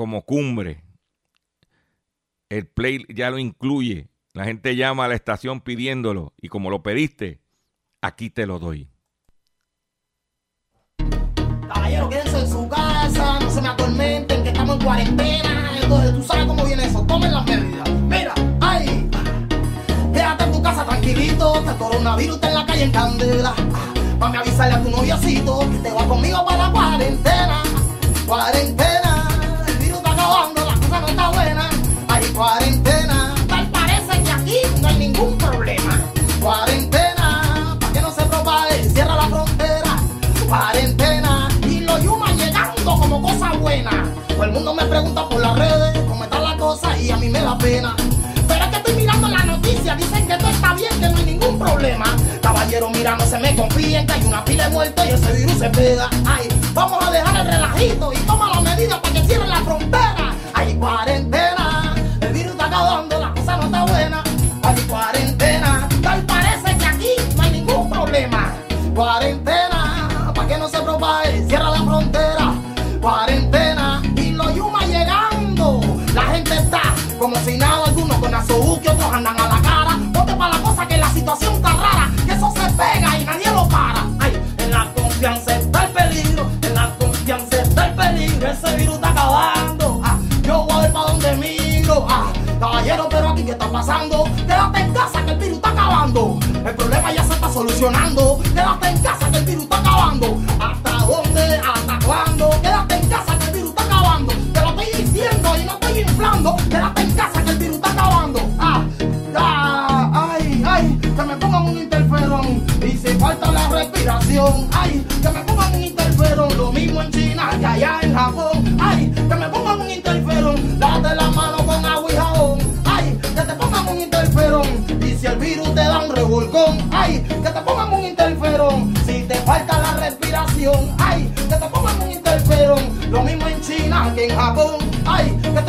como 0.00 0.22
cumbre, 0.22 0.82
el 2.48 2.66
play 2.66 3.04
ya 3.14 3.28
lo 3.28 3.36
incluye 3.36 4.08
la 4.32 4.44
gente 4.44 4.74
llama 4.74 5.04
a 5.04 5.08
la 5.08 5.14
estación 5.14 5.60
pidiéndolo 5.60 6.32
y 6.40 6.48
como 6.48 6.70
lo 6.70 6.82
pediste, 6.82 7.42
aquí 8.00 8.30
te 8.30 8.46
lo 8.46 8.58
doy. 8.58 8.88
Caballero, 11.68 12.08
quédense 12.08 12.38
en 12.38 12.48
su 12.48 12.66
casa, 12.66 13.40
no 13.40 13.50
se 13.50 13.60
me 13.60 13.68
atormenten, 13.68 14.42
que 14.42 14.48
estamos 14.48 14.76
en 14.78 14.84
cuarentena. 14.84 15.70
Entonces 15.82 16.14
tú 16.14 16.22
sabes 16.22 16.46
cómo 16.46 16.64
viene 16.64 16.86
eso, 16.86 17.04
tomen 17.04 17.34
las 17.34 17.44
medidas. 17.44 17.90
Mira, 17.90 18.34
ay, 18.62 19.10
quédate 20.14 20.44
en 20.44 20.52
tu 20.52 20.62
casa 20.62 20.86
tranquilito, 20.86 21.56
este 21.56 21.76
coronavirus 21.76 22.36
está 22.36 22.48
en 22.48 22.54
la 22.54 22.64
calle 22.64 22.84
en 22.84 22.90
candela. 22.90 23.54
Mami, 24.18 24.38
avisarle 24.38 24.76
a 24.76 24.82
tu 24.82 24.90
noviocito 24.90 25.60
que 25.70 25.78
te 25.78 25.92
va 25.92 26.08
conmigo 26.08 26.42
para 26.46 26.68
la 26.68 26.72
cuarentena. 26.72 27.62
Cuarentena, 28.26 29.10
el 29.10 29.19
acabando, 31.10 31.10
la 31.10 31.10
cosa 31.10 31.16
no 31.16 31.22
está 31.22 31.30
buena. 31.30 31.70
Hay 32.08 32.26
cuarentena. 32.30 33.34
Cuarentena, 36.40 37.76
para 37.78 37.92
que 37.92 38.00
no 38.00 38.10
se 38.10 38.22
propague, 38.22 38.84
cierra 38.90 39.14
la 39.16 39.28
frontera. 39.28 39.96
Cuarentena, 40.48 41.48
y 41.68 41.80
los 41.80 42.02
yumas 42.02 42.34
llegando 42.36 42.98
como 42.98 43.20
cosa 43.20 43.52
buena. 43.52 43.90
Todo 44.28 44.44
el 44.44 44.52
mundo 44.52 44.74
me 44.74 44.84
pregunta 44.86 45.28
por 45.28 45.40
las 45.40 45.58
redes 45.58 45.98
cómo 46.08 46.24
está 46.24 46.40
la 46.40 46.56
cosa 46.56 46.96
y 46.96 47.10
a 47.10 47.16
mí 47.18 47.28
me 47.28 47.42
da 47.42 47.58
pena. 47.58 47.94
Pero 48.48 48.64
es 48.64 48.70
que 48.70 48.76
estoy 48.76 48.94
mirando 48.94 49.28
la 49.28 49.44
noticia, 49.44 49.94
dicen 49.96 50.26
que 50.26 50.36
todo 50.38 50.48
está 50.48 50.74
bien, 50.74 50.98
que 50.98 51.08
no 51.10 51.16
hay 51.18 51.24
ningún 51.24 51.58
problema. 51.58 52.06
Caballero, 52.40 52.88
mira, 52.90 53.16
no 53.16 53.26
se 53.26 53.38
me 53.38 53.54
confíen 53.54 54.06
que 54.06 54.12
hay 54.14 54.24
una 54.24 54.42
pila 54.44 54.64
de 54.64 54.70
muertos 54.70 55.06
y 55.06 55.10
ese 55.10 55.32
virus 55.32 55.58
se 55.58 55.68
pega. 55.68 56.08
Ay, 56.26 56.48
vamos 56.72 57.04
a 57.06 57.10
dejar 57.10 57.36
el 57.36 57.52
relajito 57.52 58.12
y 58.14 58.16
toma 58.20 58.48
las 58.48 58.62
medidas 58.62 58.98
para 58.98 59.14
que 59.14 59.22
cierren 59.24 59.50
la 59.50 59.60
frontera. 59.60 59.99
body. 60.80 61.09
Pasando. 93.70 94.24
Quédate 94.46 94.80
en 94.80 94.92
casa 94.92 95.24
que 95.24 95.30
el 95.30 95.38
virus 95.38 95.56
está 95.56 95.70
acabando. 95.70 96.38
El 96.64 96.74
problema 96.74 97.12
ya 97.12 97.24
se 97.24 97.34
está 97.34 97.52
solucionando. 97.52 98.40
Quédate 98.42 98.88
en 98.88 98.98
casa 98.98 99.30
que 99.30 99.38
el 99.38 99.44
virus 99.44 99.62
está 99.64 99.78
acabando. 99.78 100.38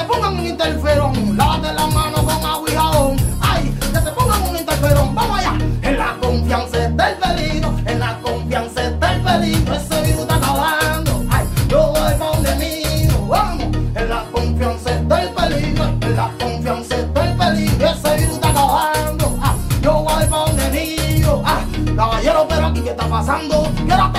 Te 0.02 0.08
pongan 0.08 0.40
un 0.40 0.48
interferón, 0.48 1.38
lávate 1.38 1.74
la 1.74 1.88
mano 1.88 2.24
con 2.24 2.46
agua 2.46 2.70
y. 2.70 2.76
Ay, 3.42 3.76
que 3.80 4.00
te 4.00 4.12
pongan 4.12 4.42
un 4.50 4.58
interferón, 4.58 5.14
vamos 5.14 5.40
allá. 5.40 5.58
En 5.82 5.98
la 5.98 6.18
confianza 6.20 6.86
está 6.86 7.10
el 7.12 7.18
peligro, 7.18 7.76
en 7.86 8.00
la 8.00 8.18
confianza 8.22 8.84
está 8.84 9.14
el 9.14 9.22
peligro. 9.22 9.76
Ese 9.76 10.02
virus 10.02 10.22
está 10.22 10.36
acabando. 10.36 11.24
Ay, 11.30 11.46
yo 11.68 11.94
voy 11.94 12.14
pa' 12.18 12.26
donde 12.34 12.56
miro, 12.56 13.28
vamos. 13.28 13.64
En 13.96 14.10
la 14.10 14.24
confianza 14.32 14.92
está 14.92 15.22
el 15.22 15.30
peligro, 15.30 15.84
en 16.02 16.16
la 16.16 16.32
confianza 16.40 16.96
está 16.96 17.30
el 17.30 17.38
peligro. 17.38 17.88
Ese 17.88 18.18
virus 18.18 18.36
está 18.36 18.50
acabando. 18.50 19.38
Ah, 19.42 19.56
yo 19.82 19.94
voy 20.02 20.26
pa' 20.26 20.46
donde 20.46 20.70
miro. 20.72 21.44
Ah, 21.46 21.62
caballero, 21.96 22.46
pero 22.50 22.66
aquí 22.68 22.82
qué 22.82 22.90
está 22.90 23.08
pasando. 23.08 23.68
Quédate 23.86 24.11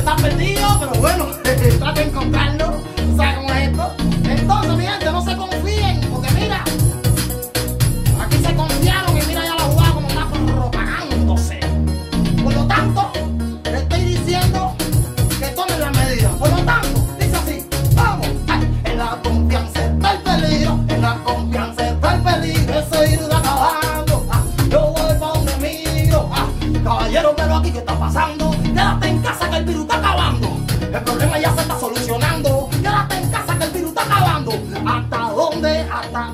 que 0.00 0.08
está 0.08 0.16
perdido. 0.16 0.79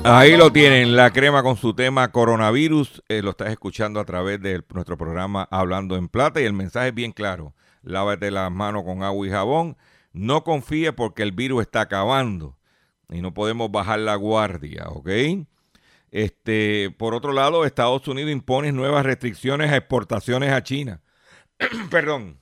Ahí 0.09 0.37
lo 0.37 0.53
tienen, 0.53 0.95
la 0.95 1.11
crema 1.11 1.43
con 1.43 1.57
su 1.57 1.73
tema 1.73 2.13
coronavirus. 2.13 3.03
eh, 3.09 3.21
lo 3.21 3.31
estás 3.31 3.49
escuchando 3.49 3.99
a 3.99 4.05
través 4.05 4.41
de 4.41 4.63
nuestro 4.73 4.97
programa 4.97 5.45
Hablando 5.51 5.97
en 5.97 6.07
Plata 6.07 6.39
y 6.39 6.45
el 6.45 6.53
mensaje 6.53 6.89
es 6.89 6.93
bien 6.93 7.11
claro. 7.11 7.53
Lávate 7.83 8.31
las 8.31 8.49
manos 8.49 8.83
con 8.85 9.03
agua 9.03 9.27
y 9.27 9.29
jabón. 9.29 9.75
No 10.13 10.45
confíe 10.45 10.93
porque 10.93 11.23
el 11.23 11.33
virus 11.33 11.63
está 11.63 11.81
acabando 11.81 12.57
y 13.09 13.21
no 13.21 13.33
podemos 13.33 13.69
bajar 13.69 13.99
la 13.99 14.15
guardia, 14.15 14.85
¿ok? 14.87 15.09
Este, 16.09 16.89
por 16.97 17.13
otro 17.13 17.33
lado, 17.33 17.65
Estados 17.65 18.07
Unidos 18.07 18.31
impone 18.31 18.71
nuevas 18.71 19.05
restricciones 19.05 19.71
a 19.73 19.75
exportaciones 19.75 20.53
a 20.53 20.63
China. 20.63 21.01
Perdón. 21.91 22.39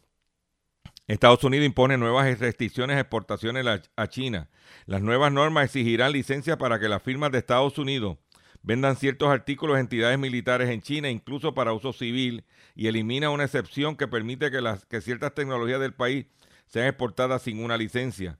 Estados 1.08 1.44
Unidos 1.44 1.68
impone 1.68 1.98
nuevas 1.98 2.39
restricciones 2.39 2.98
a 2.98 3.02
exportaciones 3.02 3.65
a- 3.96 4.08
China. 4.08 4.50
Las 4.88 5.02
nuevas 5.02 5.32
normas 5.32 5.65
exigirán 5.65 6.12
licencias 6.12 6.58
para 6.58 6.80
que 6.80 6.89
las 6.89 7.04
firmas 7.04 7.32
de 7.32 7.38
Estados 7.38 7.78
Unidos 7.78 8.18
vendan 8.63 8.96
ciertos 8.96 9.30
artículos 9.30 9.78
a 9.78 9.82
entidades 9.82 10.18
militares 10.18 10.70
en 10.70 10.82
China, 10.82 11.10
incluso 11.12 11.54
para 11.54 11.74
uso 11.74 11.94
civil, 11.94 12.44
y 12.74 12.88
elimina 12.88 13.30
una 13.30 13.44
excepción 13.44 13.96
que 13.96 14.08
permite 14.08 14.50
que, 14.50 14.62
las, 14.62 14.86
que 14.86 15.02
ciertas 15.02 15.36
tecnologías 15.36 15.80
del 15.80 15.94
país 15.94 16.26
sean 16.65 16.88
exportadas 16.88 17.44
sin 17.44 17.63
una 17.63 17.78
licencia. 17.78 18.39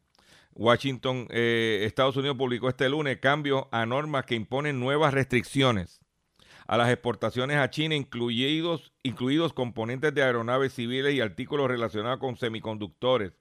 Washington, 0.56 1.28
eh, 1.30 1.84
Estados 1.86 2.18
Unidos 2.18 2.38
publicó 2.38 2.70
este 2.70 2.90
lunes 2.90 3.20
cambios 3.20 3.66
a 3.72 3.86
normas 3.86 4.26
que 4.26 4.34
imponen 4.34 4.80
nuevas 4.80 5.14
restricciones 5.14 6.02
a 6.68 6.78
las 6.78 6.90
exportaciones 6.90 7.58
a 7.58 7.70
China, 7.70 7.96
incluidos, 7.96 8.94
incluidos 9.04 9.54
componentes 9.54 10.14
de 10.14 10.24
aeronaves 10.24 10.74
civiles 10.74 11.14
y 11.14 11.22
artículos 11.22 11.68
relacionados 11.68 12.20
con 12.20 12.38
semiconductores. 12.38 13.34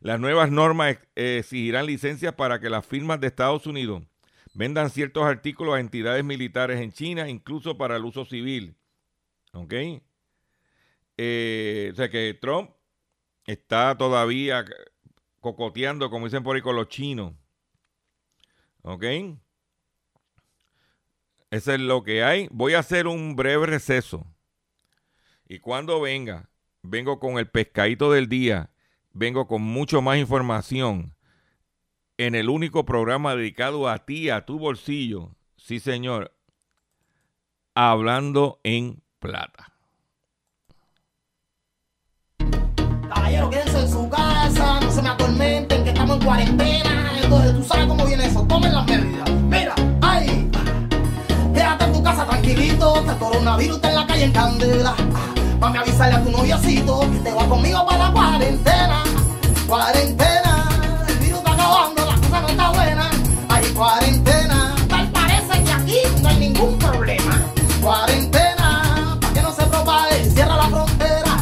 Las 0.00 0.20
nuevas 0.20 0.50
normas 0.50 0.98
exigirán 1.14 1.86
licencias 1.86 2.34
para 2.34 2.58
que 2.60 2.68
las 2.68 2.84
firmas 2.84 3.20
de 3.20 3.28
Estados 3.28 3.66
Unidos 3.66 4.02
vendan 4.54 4.90
ciertos 4.90 5.24
artículos 5.24 5.74
a 5.76 5.80
entidades 5.80 6.24
militares 6.24 6.80
en 6.80 6.92
China, 6.92 7.28
incluso 7.28 7.78
para 7.78 7.96
el 7.96 8.04
uso 8.04 8.24
civil. 8.24 8.76
¿Ok? 9.52 9.74
Eh, 11.16 11.90
o 11.92 11.94
sea 11.94 12.10
que 12.10 12.34
Trump 12.40 12.70
está 13.46 13.96
todavía 13.96 14.64
cocoteando, 15.40 16.10
como 16.10 16.26
dicen 16.26 16.42
por 16.42 16.56
ahí, 16.56 16.62
con 16.62 16.76
los 16.76 16.88
chinos. 16.88 17.34
¿Ok? 18.82 19.04
Eso 21.52 21.74
es 21.74 21.80
lo 21.80 22.02
que 22.02 22.24
hay. 22.24 22.48
Voy 22.50 22.72
a 22.72 22.78
hacer 22.78 23.06
un 23.06 23.36
breve 23.36 23.66
receso. 23.66 24.26
Y 25.46 25.58
cuando 25.58 26.00
venga, 26.00 26.48
vengo 26.80 27.20
con 27.20 27.36
el 27.36 27.46
pescadito 27.46 28.10
del 28.10 28.30
día. 28.30 28.70
Vengo 29.12 29.46
con 29.46 29.60
mucho 29.60 30.00
más 30.00 30.16
información. 30.16 31.14
En 32.16 32.34
el 32.34 32.48
único 32.48 32.86
programa 32.86 33.36
dedicado 33.36 33.86
a 33.86 33.98
ti, 33.98 34.30
a 34.30 34.46
tu 34.46 34.58
bolsillo. 34.58 35.36
Sí, 35.58 35.78
señor. 35.78 36.34
Hablando 37.74 38.58
en 38.64 39.02
plata. 39.18 39.74
Caballero, 43.14 43.50
quédense 43.50 43.78
en 43.78 43.90
su 43.90 44.08
casa, 44.08 44.80
no 44.80 44.90
se 44.90 45.02
me 45.02 45.10
atormenten, 45.10 45.84
que 45.84 45.90
estamos 45.90 46.16
en 46.16 46.24
cuarentena. 46.24 47.12
Entonces, 47.22 47.54
tú 47.54 47.62
sabes 47.62 47.86
cómo 47.88 48.06
viene 48.06 48.24
eso. 48.24 48.42
Tomen 48.46 48.72
las 48.72 48.86
medidas. 48.86 49.30
Mira, 49.30 49.74
tranquilito. 52.52 52.96
Este 52.96 53.16
coronavirus 53.18 53.76
está 53.76 53.88
en 53.88 53.94
la 53.94 54.06
calle 54.06 54.24
en 54.24 54.32
candela. 54.32 54.94
Mami, 55.60 55.78
avisarle 55.78 56.16
a 56.16 56.22
tu 56.22 56.30
noviocito 56.30 57.00
que 57.00 57.18
te 57.18 57.32
va 57.32 57.46
conmigo 57.46 57.84
para 57.86 58.06
la 58.06 58.12
cuarentena. 58.12 59.04
Cuarentena, 59.66 60.68
el 61.08 61.18
virus 61.18 61.38
está 61.38 61.52
acabando, 61.52 62.04
la 62.04 62.14
cosa 62.16 62.40
no 62.40 62.48
está 62.48 62.70
buena. 62.70 63.10
Hay 63.48 63.64
cuarentena, 63.68 64.74
tal 64.88 65.10
parece 65.12 65.64
que 65.64 65.72
aquí 65.72 65.98
no 66.20 66.28
hay 66.28 66.36
ningún 66.36 66.78
problema. 66.78 67.40
Cuarentena, 67.80 69.18
para 69.20 69.32
que 69.32 69.42
no 69.42 69.52
se 69.52 69.62
propague, 69.66 70.30
cierra 70.30 70.56
la 70.56 70.68
frontera. 70.68 71.36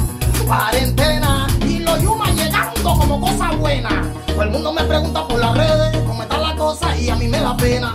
Cuarentena, 0.46 1.46
y 1.66 1.78
los 1.78 2.02
yumas 2.02 2.34
llegando 2.34 2.94
como 2.98 3.20
cosa 3.20 3.52
buena. 3.52 4.12
Todo 4.26 4.42
el 4.42 4.50
mundo 4.50 4.72
me 4.72 4.84
pregunta 4.84 5.26
por 5.26 5.38
las 5.38 5.56
redes 5.56 5.96
cómo 6.06 6.22
está 6.22 6.38
la 6.38 6.54
cosa 6.56 6.96
y 6.96 7.08
a 7.08 7.16
mí 7.16 7.26
me 7.26 7.40
da 7.40 7.56
pena. 7.56 7.94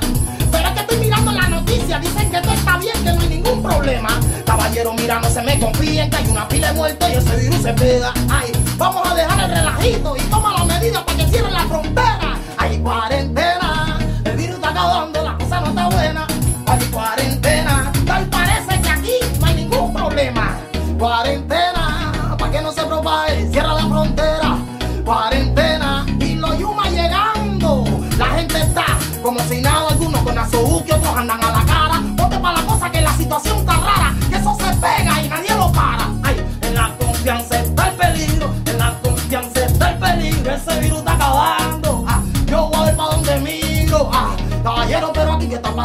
Caballero, 4.45 4.93
mira, 4.93 5.19
no 5.19 5.29
se 5.29 5.43
me 5.43 5.59
confíen, 5.59 6.09
que 6.09 6.15
hay 6.15 6.27
una 6.27 6.47
pila 6.47 6.73
de 6.73 7.09
y 7.09 7.13
ese 7.13 7.35
virus 7.35 7.61
se 7.61 7.71
pega. 7.73 8.11
Ay, 8.31 8.51
vamos 8.77 9.07
a 9.07 9.13
dejar 9.13 9.43
el 9.43 9.55
relajito 9.57 10.17
y 10.17 10.21
toma 10.21 10.53
las 10.53 10.65
medidas 10.65 11.03
para 11.03 11.17
que 11.19 11.27
cierren 11.27 11.53
la 11.53 11.65
frontera. 11.65 12.35
Hay 12.57 12.79
cuarentena, 12.79 13.99
el 14.23 14.37
virus 14.37 14.55
está 14.55 14.69
acabando, 14.69 15.21
la 15.21 15.37
cosa 15.37 15.61
no 15.61 15.67
está 15.67 15.87
buena. 15.89 16.27
Hay 16.65 16.79
cuarentena, 16.85 17.44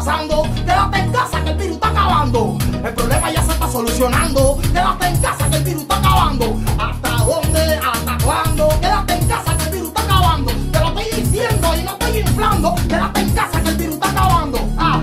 Quédate 0.01 0.99
en 0.99 1.13
casa 1.13 1.45
que 1.45 1.51
el 1.51 1.57
virus 1.59 1.75
está 1.75 1.89
acabando. 1.89 2.57
El 2.83 2.95
problema 2.95 3.31
ya 3.31 3.43
se 3.43 3.53
está 3.53 3.69
solucionando. 3.69 4.59
Quédate 4.63 5.07
en 5.09 5.17
casa 5.19 5.51
que 5.51 5.57
el 5.57 5.65
virus 5.65 5.83
está 5.83 5.97
acabando. 5.99 6.57
¿Hasta 6.79 7.09
dónde? 7.25 7.61
¿Hasta 7.77 8.25
cuándo? 8.25 8.69
Quédate 8.81 9.13
en 9.13 9.29
casa 9.29 9.57
que 9.59 9.65
el 9.65 9.71
virus 9.71 9.89
está 9.89 10.03
acabando. 10.03 10.53
Te 10.73 10.81
lo 10.81 10.89
estoy 10.89 11.21
diciendo 11.23 11.77
y 11.77 11.83
no 11.83 11.91
estoy 11.91 12.19
inflando. 12.19 12.75
Quédate 12.89 13.21
en 13.21 13.31
casa 13.31 13.63
que 13.63 13.69
el 13.69 13.77
virus 13.77 13.95
está 13.97 14.11
acabando. 14.11 14.59
Ah, 14.79 15.03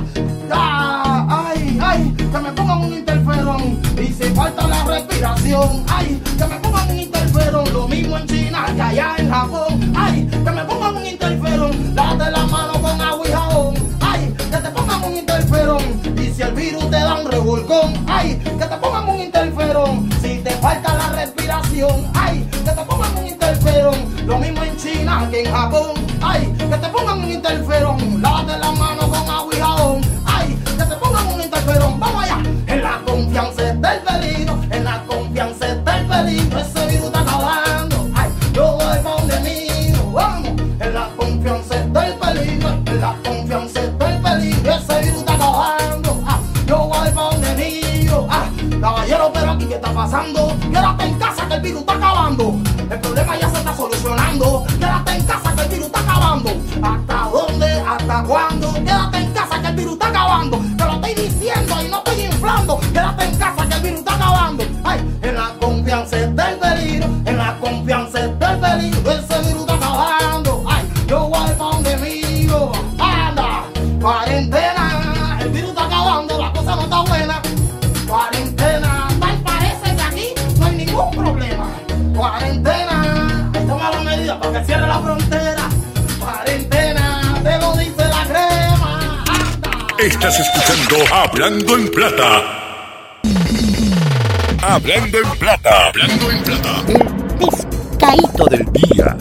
ah, 0.51 1.45
ay, 1.47 1.79
ay, 1.79 2.15
que 2.17 2.39
me 2.39 2.51
pongan 2.53 2.79
un 2.79 2.93
interferón. 2.93 3.79
Y 4.01 4.07
si 4.07 4.23
falta 4.33 4.67
la 4.67 4.83
respiración, 4.83 5.85
ay, 5.89 6.19
que 6.39 6.45
me 6.47 6.55
pongan 6.55 6.89
un 6.89 6.97
interferón. 6.97 7.71
Lo 7.71 7.87
mismo 7.87 8.17
en 8.17 8.25
China 8.25 8.65
que 8.75 8.81
allá 8.81 9.15
en 9.19 9.29
Japón. 9.29 9.93
Ay, 9.95 10.25
que 10.25 10.51
me 10.51 10.65
pongan 10.65 10.76
ay, 22.13 22.47
que 22.51 22.71
te 22.71 22.81
pongan 22.83 23.17
un 23.17 23.27
interferón. 23.27 23.95
Lo 24.25 24.37
mismo 24.39 24.63
en 24.63 24.77
China 24.77 25.27
que 25.29 25.43
en 25.43 25.51
Japón, 25.51 25.93
ay, 26.21 26.53
que 26.57 26.65
te 26.65 26.89
pongan 26.89 27.19
un 27.19 27.31
interferón. 27.31 28.21
Lávate 28.21 28.57
la 28.57 28.71
mano 28.71 29.09
con 29.09 29.29
agua 29.29 29.53
y 29.55 29.61
en 51.69 51.83
casa 51.83 52.06
Estás 90.27 90.45
escuchando 90.45 91.15
Hablando 91.15 91.77
en 91.77 91.87
Plata. 91.89 93.21
Hablando 94.61 95.19
en 95.19 95.39
Plata. 95.39 95.87
Hablando 95.87 96.31
en 96.31 96.43
Plata. 96.43 96.85
Pescadito 97.39 98.45
del 98.47 98.65
día. 98.73 99.17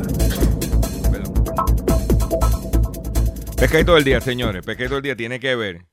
Pescadito 3.57 3.95
del 3.95 4.03
día, 4.03 4.21
señores. 4.21 4.67
Pescadito 4.67 4.95
del 4.95 5.03
día 5.05 5.15
tiene 5.15 5.39
que 5.39 5.55
ver 5.55 5.87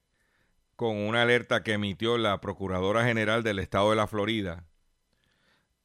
con 0.75 0.97
una 0.97 1.21
alerta 1.21 1.61
que 1.61 1.73
emitió 1.73 2.17
la 2.17 2.41
Procuradora 2.41 3.05
General 3.05 3.43
del 3.43 3.59
Estado 3.59 3.91
de 3.91 3.97
la 3.97 4.07
Florida, 4.07 4.65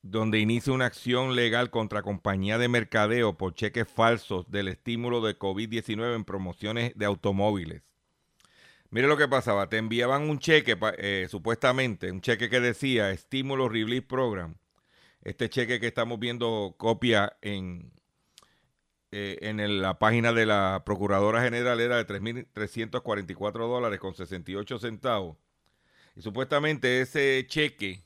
donde 0.01 0.39
inicia 0.39 0.73
una 0.73 0.87
acción 0.87 1.37
legal 1.37 1.69
contra 1.69 2.01
compañía 2.01 2.57
de 2.57 2.69
mercadeo 2.69 3.37
por 3.37 3.53
cheques 3.53 3.87
falsos 3.87 4.51
del 4.51 4.69
estímulo 4.69 5.21
de 5.21 5.39
COVID-19 5.39 6.17
en 6.17 6.25
promociones 6.25 6.93
de 6.97 7.05
automóviles. 7.05 7.88
Mire 8.91 9.07
lo 9.07 9.19
que 9.19 9.29
pasaba, 9.29 9.69
te 9.69 9.77
enviaban 9.77 10.31
un 10.31 10.39
cheque, 10.39 10.79
eh, 10.97 11.27
supuestamente, 11.31 12.11
un 12.11 12.23
cheque 12.23 12.49
que 12.49 12.59
decía 12.61 13.11
Estímulo 13.11 13.69
Relief 13.69 14.05
Program. 14.07 14.57
Este 15.23 15.51
cheque 15.51 15.79
que 15.79 15.89
estamos 15.89 16.19
viendo 16.19 16.75
copia 16.79 17.37
en, 17.43 17.93
eh, 19.11 19.39
en 19.43 19.83
la 19.83 19.99
página 19.99 20.33
de 20.33 20.47
la 20.47 20.85
Procuradora 20.87 21.43
General 21.43 21.79
era 21.81 21.97
de 21.97 22.07
3.344 22.07 23.69
dólares 23.69 24.01
con 24.01 24.15
68 24.15 24.79
centavos. 24.79 25.37
Y 26.17 26.23
supuestamente 26.23 27.03
ese 27.03 27.45
cheque 27.47 28.05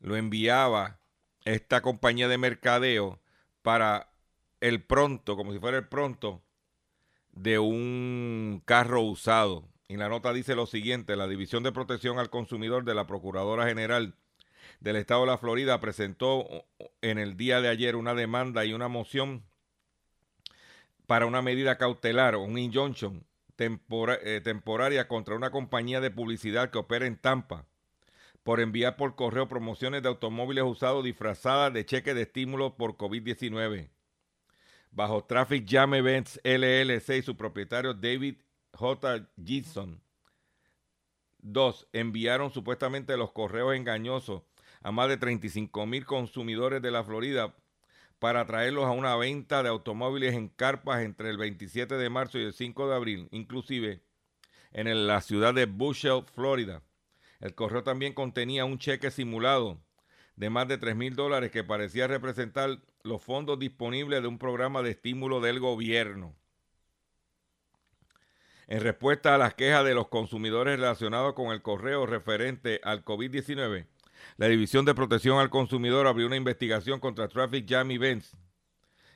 lo 0.00 0.16
enviaba 0.16 1.00
esta 1.46 1.80
compañía 1.80 2.28
de 2.28 2.36
mercadeo 2.36 3.18
para 3.62 4.12
el 4.60 4.82
pronto, 4.82 5.36
como 5.36 5.52
si 5.52 5.58
fuera 5.58 5.78
el 5.78 5.88
pronto, 5.88 6.42
de 7.32 7.58
un 7.58 8.62
carro 8.66 9.00
usado. 9.00 9.71
Y 9.92 9.98
la 9.98 10.08
nota 10.08 10.32
dice 10.32 10.54
lo 10.54 10.64
siguiente, 10.64 11.16
la 11.16 11.28
División 11.28 11.62
de 11.64 11.70
Protección 11.70 12.18
al 12.18 12.30
Consumidor 12.30 12.82
de 12.84 12.94
la 12.94 13.06
Procuradora 13.06 13.66
General 13.66 14.14
del 14.80 14.96
Estado 14.96 15.20
de 15.20 15.26
la 15.26 15.36
Florida 15.36 15.80
presentó 15.80 16.46
en 17.02 17.18
el 17.18 17.36
día 17.36 17.60
de 17.60 17.68
ayer 17.68 17.94
una 17.94 18.14
demanda 18.14 18.64
y 18.64 18.72
una 18.72 18.88
moción 18.88 19.44
para 21.06 21.26
una 21.26 21.42
medida 21.42 21.76
cautelar 21.76 22.36
un 22.36 22.56
injunction 22.56 23.26
tempora- 23.56 24.18
eh, 24.22 24.40
temporaria 24.40 25.08
contra 25.08 25.36
una 25.36 25.50
compañía 25.50 26.00
de 26.00 26.10
publicidad 26.10 26.70
que 26.70 26.78
opera 26.78 27.04
en 27.06 27.18
Tampa 27.18 27.66
por 28.42 28.60
enviar 28.60 28.96
por 28.96 29.14
correo 29.14 29.46
promociones 29.46 30.02
de 30.02 30.08
automóviles 30.08 30.64
usados 30.64 31.04
disfrazadas 31.04 31.70
de 31.70 31.84
cheques 31.84 32.14
de 32.14 32.22
estímulo 32.22 32.78
por 32.78 32.96
COVID-19. 32.96 33.90
Bajo 34.90 35.24
Traffic 35.24 35.68
Jam 35.68 35.92
Events 35.92 36.40
LLC 36.44 37.18
y 37.18 37.22
su 37.22 37.36
propietario 37.36 37.92
David 37.92 38.36
J. 38.74 39.28
Gibson. 39.44 40.02
Dos, 41.38 41.88
enviaron 41.92 42.52
supuestamente 42.52 43.16
los 43.16 43.32
correos 43.32 43.74
engañosos 43.74 44.42
a 44.82 44.92
más 44.92 45.08
de 45.08 45.16
35 45.16 45.86
mil 45.86 46.06
consumidores 46.06 46.82
de 46.82 46.90
la 46.90 47.04
Florida 47.04 47.54
para 48.18 48.46
traerlos 48.46 48.84
a 48.84 48.90
una 48.90 49.16
venta 49.16 49.62
de 49.62 49.68
automóviles 49.68 50.34
en 50.34 50.48
carpas 50.48 51.02
entre 51.02 51.30
el 51.30 51.38
27 51.38 51.96
de 51.96 52.10
marzo 52.10 52.38
y 52.38 52.44
el 52.44 52.52
5 52.52 52.88
de 52.88 52.94
abril, 52.94 53.28
inclusive 53.32 54.02
en 54.72 55.06
la 55.06 55.20
ciudad 55.20 55.54
de 55.54 55.66
Bushel, 55.66 56.24
Florida. 56.34 56.82
El 57.40 57.54
correo 57.54 57.82
también 57.82 58.14
contenía 58.14 58.64
un 58.64 58.78
cheque 58.78 59.10
simulado 59.10 59.80
de 60.36 60.50
más 60.50 60.68
de 60.68 60.78
3 60.78 60.96
mil 60.96 61.14
dólares 61.14 61.50
que 61.50 61.64
parecía 61.64 62.06
representar 62.06 62.78
los 63.02 63.22
fondos 63.22 63.58
disponibles 63.58 64.22
de 64.22 64.28
un 64.28 64.38
programa 64.38 64.82
de 64.82 64.90
estímulo 64.92 65.40
del 65.40 65.60
gobierno. 65.60 66.34
En 68.68 68.80
respuesta 68.80 69.34
a 69.34 69.38
las 69.38 69.54
quejas 69.54 69.84
de 69.84 69.94
los 69.94 70.08
consumidores 70.08 70.78
relacionados 70.78 71.34
con 71.34 71.52
el 71.52 71.62
correo 71.62 72.06
referente 72.06 72.80
al 72.84 73.04
COVID-19, 73.04 73.86
la 74.36 74.46
División 74.48 74.84
de 74.84 74.94
Protección 74.94 75.38
al 75.38 75.50
Consumidor 75.50 76.06
abrió 76.06 76.26
una 76.26 76.36
investigación 76.36 77.00
contra 77.00 77.28
Traffic 77.28 77.68
Jam 77.68 77.90
Events 77.90 78.36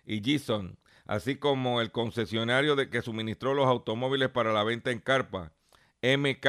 y 0.04 0.20
Gison, 0.22 0.78
así 1.06 1.36
como 1.36 1.80
el 1.80 1.92
concesionario 1.92 2.74
de 2.76 2.90
que 2.90 3.02
suministró 3.02 3.54
los 3.54 3.66
automóviles 3.66 4.28
para 4.30 4.52
la 4.52 4.64
venta 4.64 4.90
en 4.90 4.98
carpa, 4.98 5.52
MK 6.02 6.46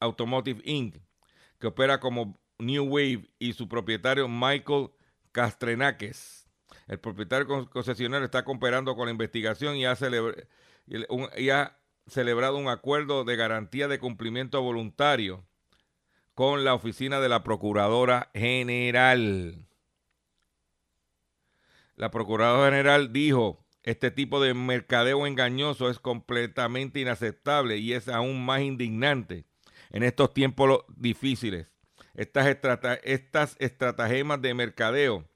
Automotive, 0.00 0.62
Inc., 0.64 0.96
que 1.58 1.66
opera 1.68 2.00
como 2.00 2.38
New 2.58 2.84
Wave, 2.84 3.28
y 3.38 3.52
su 3.54 3.68
propietario 3.68 4.28
Michael 4.28 4.90
Castrenakes. 5.32 6.46
El 6.86 6.98
propietario 6.98 7.46
con- 7.46 7.66
concesionario 7.66 8.24
está 8.24 8.44
cooperando 8.44 8.94
con 8.94 9.06
la 9.06 9.12
investigación 9.12 9.76
y 9.76 9.86
ha, 9.86 9.94
celebra- 9.96 10.46
y 10.86 11.50
ha 11.50 11.78
celebrado 12.06 12.56
un 12.56 12.68
acuerdo 12.68 13.24
de 13.24 13.36
garantía 13.36 13.88
de 13.88 13.98
cumplimiento 13.98 14.60
voluntario 14.62 15.44
con 16.34 16.64
la 16.64 16.74
oficina 16.74 17.20
de 17.20 17.28
la 17.28 17.42
Procuradora 17.42 18.30
General. 18.34 19.66
La 21.96 22.10
Procuradora 22.10 22.70
General 22.70 23.12
dijo, 23.12 23.64
este 23.82 24.10
tipo 24.10 24.40
de 24.40 24.54
mercadeo 24.54 25.26
engañoso 25.26 25.90
es 25.90 25.98
completamente 25.98 27.00
inaceptable 27.00 27.78
y 27.78 27.92
es 27.92 28.08
aún 28.08 28.44
más 28.44 28.62
indignante 28.62 29.44
en 29.90 30.02
estos 30.02 30.32
tiempos 30.32 30.84
difíciles. 30.96 31.68
Estas, 32.14 32.46
estas 33.04 33.56
estratagemas 33.58 34.40
de 34.40 34.54
mercadeo 34.54 35.28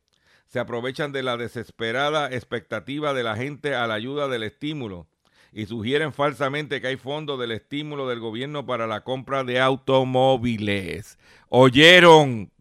se 0.46 0.60
aprovechan 0.60 1.12
de 1.12 1.22
la 1.22 1.36
desesperada 1.36 2.30
expectativa 2.32 3.14
de 3.14 3.22
la 3.22 3.36
gente 3.36 3.74
a 3.74 3.86
la 3.86 3.94
ayuda 3.94 4.28
del 4.28 4.44
estímulo 4.44 5.08
y 5.56 5.64
sugieren 5.64 6.12
falsamente 6.12 6.82
que 6.82 6.88
hay 6.88 6.96
fondos 6.98 7.40
del 7.40 7.50
estímulo 7.50 8.06
del 8.06 8.20
gobierno 8.20 8.66
para 8.66 8.86
la 8.86 9.04
compra 9.04 9.42
de 9.42 9.58
automóviles. 9.58 11.18
¿Oyeron? 11.48 12.52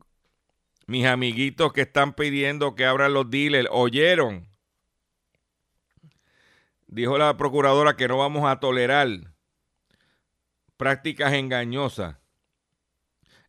Mis 0.88 1.06
amiguitos 1.06 1.74
que 1.74 1.82
están 1.82 2.14
pidiendo 2.14 2.74
que 2.74 2.86
abran 2.86 3.14
los 3.14 3.30
dealers, 3.30 3.68
¿oyeron? 3.70 4.48
Dijo 6.88 7.18
la 7.18 7.36
procuradora 7.36 7.98
que 7.98 8.08
no 8.08 8.18
vamos 8.18 8.50
a 8.50 8.62
tolerar 8.62 9.10
prácticas 10.78 11.34
engañosas 11.34 12.16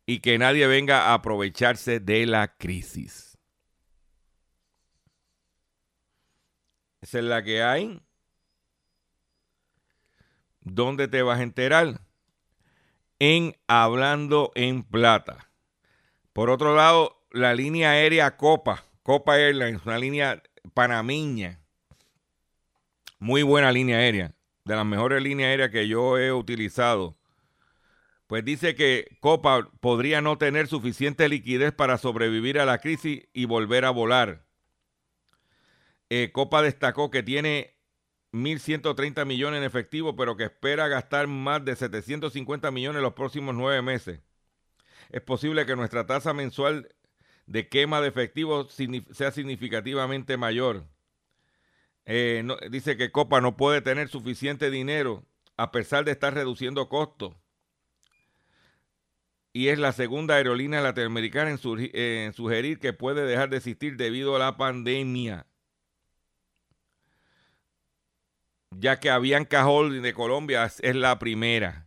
y 0.07 0.19
que 0.19 0.39
nadie 0.39 0.67
venga 0.67 1.03
a 1.03 1.15
aprovecharse 1.15 2.01
de 2.01 2.27
la 2.27 2.57
crisis. 2.57 3.39
Esa 7.01 7.19
es 7.21 7.25
la 7.25 7.45
que 7.45 7.63
hay. 7.63 8.06
¿Dónde 10.69 11.07
te 11.07 11.23
vas 11.23 11.39
a 11.39 11.45
enterar? 11.45 12.01
En 13.21 13.57
Hablando 13.69 14.51
en 14.57 14.83
Plata. 14.83 15.49
Por 16.33 16.51
otro 16.51 16.75
lado, 16.75 17.23
la 17.31 17.55
línea 17.55 17.93
aérea 17.93 18.37
Copa, 18.37 18.85
Copa 19.05 19.39
Airlines, 19.39 19.87
una 19.87 19.97
línea 19.97 20.43
panameña. 20.75 21.61
Muy 23.21 23.45
buena 23.45 23.71
línea 23.71 23.99
aérea, 23.99 24.35
de 24.65 24.75
las 24.75 24.85
mejores 24.85 25.23
líneas 25.23 25.51
aéreas 25.51 25.71
que 25.71 25.87
yo 25.87 26.19
he 26.19 26.33
utilizado. 26.33 27.17
Pues 28.27 28.45
dice 28.45 28.75
que 28.75 29.17
Copa 29.21 29.71
podría 29.79 30.21
no 30.21 30.37
tener 30.37 30.67
suficiente 30.67 31.29
liquidez 31.29 31.73
para 31.73 31.97
sobrevivir 31.97 32.59
a 32.59 32.67
la 32.67 32.79
crisis 32.79 33.29
y 33.33 33.45
volver 33.45 33.85
a 33.85 33.91
volar. 33.91 34.45
Eh, 36.11 36.33
Copa 36.33 36.61
destacó 36.61 37.13
que 37.13 37.23
tiene 37.23 37.76
1.130 38.37 39.25
millones 39.25 39.59
en 39.59 39.65
efectivo, 39.65 40.15
pero 40.17 40.37
que 40.37 40.45
espera 40.45 40.89
gastar 40.89 41.27
más 41.27 41.65
de 41.65 41.75
750 41.75 42.71
millones 42.71 42.99
en 42.99 43.03
los 43.03 43.15
próximos 43.15 43.55
nueve 43.55 43.83
meses. 43.83 44.21
Es 45.11 45.23
posible 45.23 45.67
que 45.67 45.77
nuestra 45.77 46.07
tasa 46.07 46.35
mensual 46.35 46.95
de 47.47 47.69
quema 47.69 48.01
de 48.01 48.09
efectivo 48.09 48.69
sea 49.13 49.31
significativamente 49.31 50.37
mayor. 50.37 50.85
Eh, 52.05 52.45
dice 52.71 52.97
que 52.97 53.11
Copa 53.11 53.41
no 53.41 53.57
puede 53.57 53.81
tener 53.81 54.09
suficiente 54.09 54.71
dinero 54.71 55.25
a 55.57 55.73
pesar 55.73 56.05
de 56.05 56.13
estar 56.13 56.35
reduciendo 56.35 56.89
costos. 56.89 57.35
Y 59.53 59.69
es 59.69 59.79
la 59.79 59.93
segunda 59.93 60.35
aerolínea 60.35 60.83
latinoamericana 60.83 61.51
en, 61.51 61.59
en 61.95 62.33
sugerir 62.35 62.79
que 62.79 62.93
puede 62.93 63.25
dejar 63.25 63.49
de 63.49 63.57
existir 63.57 63.97
debido 63.97 64.37
a 64.37 64.39
la 64.39 64.57
pandemia. 64.59 65.47
Ya 68.79 69.01
que 69.01 69.11
Avianca 69.11 69.67
Holding 69.67 70.03
de 70.03 70.13
Colombia 70.13 70.65
es 70.65 70.95
la 70.95 71.19
primera. 71.19 71.87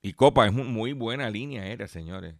Y 0.00 0.14
Copa 0.14 0.46
es 0.46 0.52
muy 0.52 0.92
buena 0.92 1.30
línea 1.30 1.62
aérea, 1.62 1.86
señores. 1.86 2.34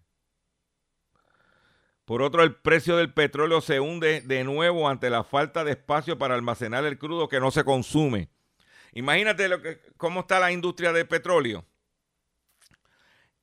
Por 2.05 2.23
otro, 2.23 2.43
el 2.43 2.57
precio 2.57 2.97
del 2.97 3.13
petróleo 3.13 3.61
se 3.61 3.79
hunde 3.79 4.21
de 4.21 4.43
nuevo 4.43 4.89
ante 4.89 5.09
la 5.09 5.23
falta 5.23 5.63
de 5.63 5.73
espacio 5.73 6.19
para 6.19 6.35
almacenar 6.35 6.85
el 6.85 6.99
crudo 6.99 7.29
que 7.29 7.39
no 7.39 7.51
se 7.51 7.65
consume. 7.65 8.29
Imagínate 8.93 9.49
lo 9.49 9.63
que, 9.63 9.81
cómo 9.97 10.21
está 10.21 10.41
la 10.41 10.51
industria 10.51 10.93
del 10.93 11.07
petróleo. 11.07 11.65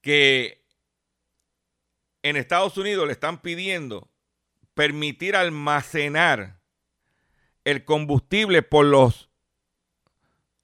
Que 0.01 0.65
en 2.21 2.35
Estados 2.35 2.77
Unidos 2.77 3.07
le 3.07 3.13
están 3.13 3.41
pidiendo 3.41 4.11
permitir 4.73 5.35
almacenar 5.35 6.58
el 7.63 7.85
combustible 7.85 8.61
por 8.61 8.85
los 8.85 9.29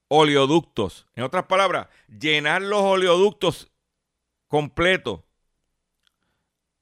oleoductos. 0.08 1.06
En 1.14 1.24
otras 1.24 1.44
palabras, 1.44 1.88
llenar 2.08 2.62
los 2.62 2.80
oleoductos 2.80 3.70
completos. 4.48 5.20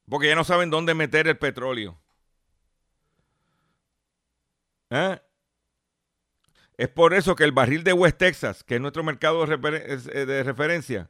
Porque 0.08 0.28
ya 0.28 0.34
no 0.34 0.44
saben 0.44 0.70
dónde 0.70 0.94
meter 0.94 1.26
el 1.28 1.38
petróleo. 1.38 1.98
¿Eh? 4.90 5.18
Es 6.76 6.88
por 6.88 7.14
eso 7.14 7.36
que 7.36 7.44
el 7.44 7.52
barril 7.52 7.84
de 7.84 7.92
West 7.92 8.18
Texas, 8.18 8.64
que 8.64 8.74
es 8.76 8.80
nuestro 8.80 9.02
mercado 9.02 9.44
eh, 9.44 10.26
de 10.26 10.42
referencia, 10.42 11.08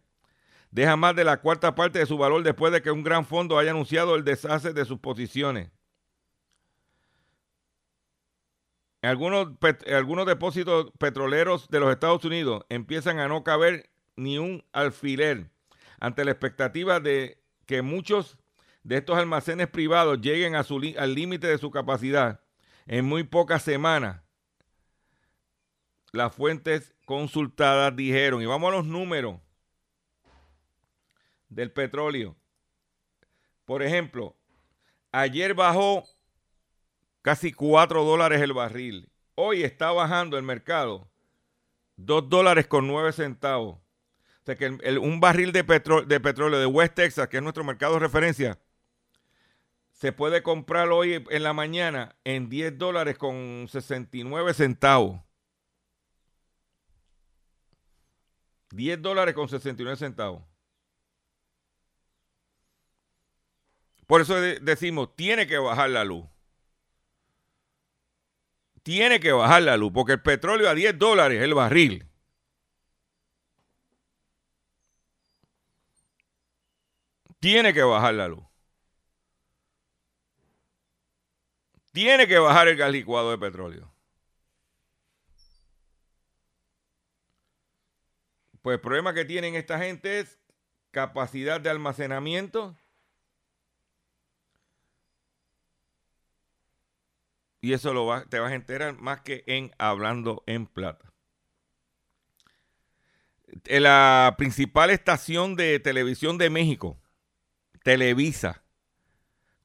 deja 0.71 0.97
más 0.97 1.17
de 1.17 1.25
la 1.25 1.41
cuarta 1.41 1.75
parte 1.75 1.99
de 1.99 2.07
su 2.07 2.19
valor 2.19 2.43
después 2.43 2.73
de 2.73 2.83
que 2.83 2.91
un 2.91 3.03
gran 3.03 3.25
fondo 3.25 3.59
haya 3.59 3.71
anunciado 3.71 4.15
el 4.15 4.25
deshace 4.25 4.73
de 4.73 4.85
sus 4.85 4.99
posiciones. 5.01 5.71
Algunos, 9.05 9.49
algunos 9.93 10.27
depósitos 10.27 10.91
petroleros 10.99 11.69
de 11.69 11.81
los 11.81 11.93
Estados 11.93 12.25
Unidos 12.25 12.65
empiezan 12.69 13.19
a 13.19 13.29
no 13.29 13.45
caber 13.45 13.91
ni 14.17 14.39
un 14.39 14.65
alfiler 14.73 15.51
ante 16.01 16.25
la 16.25 16.31
expectativa 16.31 17.01
de 17.01 17.43
que 17.67 17.83
muchos 17.83 18.39
de 18.83 18.99
estos 18.99 19.17
almacenes 19.17 19.69
privados 19.69 20.21
lleguen 20.21 20.55
a 20.55 20.63
su, 20.63 20.81
al 20.99 21.15
límite 21.15 21.47
de 21.47 21.59
su 21.59 21.71
capacidad 21.71 22.41
en 22.87 23.05
muy 23.05 23.25
pocas 23.25 23.63
semanas. 23.63 24.23
Las 26.13 26.35
fuentes 26.35 26.95
consultadas 27.05 27.97
dijeron, 27.97 28.43
y 28.43 28.47
vamos 28.47 28.73
a 28.73 28.77
los 28.77 28.87
números 28.87 29.41
del 31.49 31.73
petróleo. 31.73 32.37
Por 33.65 33.83
ejemplo, 33.83 34.37
ayer 35.11 35.55
bajó 35.55 36.05
casi 37.25 37.53
4 37.53 38.05
dólares 38.05 38.43
el 38.43 38.53
barril. 38.53 39.11
Hoy 39.35 39.65
está 39.65 39.91
bajando 39.91 40.37
el 40.37 40.45
mercado 40.45 41.11
2 41.97 42.29
dólares 42.29 42.67
con 42.67 42.87
9 42.87 43.13
centavos. 43.13 43.77
O 43.77 44.45
sea 44.45 44.57
que 44.57 44.69
un 44.69 45.21
barril 45.21 45.51
de, 45.51 45.63
de 45.63 46.21
petróleo 46.21 46.59
de 46.59 46.67
West 46.67 46.95
Texas, 46.95 47.29
que 47.29 47.39
es 47.39 47.43
nuestro 47.43 47.65
mercado 47.65 47.95
de 47.95 48.01
referencia, 48.01 48.61
se 49.93 50.13
puede 50.13 50.43
comprar 50.43 50.91
hoy 50.91 51.25
en 51.31 51.43
la 51.43 51.55
mañana 51.55 52.15
en 52.25 52.51
10 52.51 52.77
dólares 52.77 53.17
con 53.17 53.69
69 53.71 54.53
centavos. 54.53 55.19
10 58.73 59.01
dólares 59.01 59.35
con 59.35 59.49
69 59.49 59.97
centavos. 59.97 60.43
Por 64.07 64.21
eso 64.21 64.39
decimos, 64.39 65.17
tiene 65.17 65.47
que 65.47 65.57
bajar 65.57 65.89
la 65.89 66.05
luz 66.05 66.27
tiene 68.85 69.19
que 69.19 69.33
bajar 69.33 69.63
la 69.63 69.77
luz, 69.77 69.93
porque 69.93 70.13
el 70.13 70.23
petróleo 70.23 70.69
a 70.69 70.75
10 70.75 70.99
dólares 70.99 71.43
el 71.43 71.55
barril. 71.55 72.07
Tiene 77.41 77.73
que 77.75 77.83
bajar 77.83 78.15
la 78.15 78.29
luz. 78.29 78.45
Tiene 81.93 82.29
que 82.29 82.39
bajar 82.39 82.69
el 82.69 82.77
gas 82.77 82.91
licuado 82.91 83.31
de 83.31 83.39
petróleo. 83.39 83.91
Pues 88.61 88.75
el 88.75 88.81
problema 88.81 89.15
que 89.15 89.25
tienen 89.25 89.55
esta 89.55 89.79
gente 89.79 90.21
es 90.21 90.39
capacidad 90.91 91.61
de 91.61 91.71
almacenamiento 91.71 92.77
Y 97.65 97.73
eso 97.73 97.95
lo 97.95 98.23
te 98.29 98.41
vas 98.41 98.53
a 98.53 98.57
enterar 98.57 98.99
más 98.99 99.23
que 99.23 99.43
en 99.47 99.71
Hablando 99.79 100.43
en 100.47 100.67
Plata. 100.67 101.15
Eh, 103.65 103.81
la 103.81 104.35
principal 104.37 104.91
estación 104.91 105.57
de 105.57 105.81
televisión 105.81 106.37
de 106.37 106.51
México, 106.51 106.99
Televisa, 107.83 108.63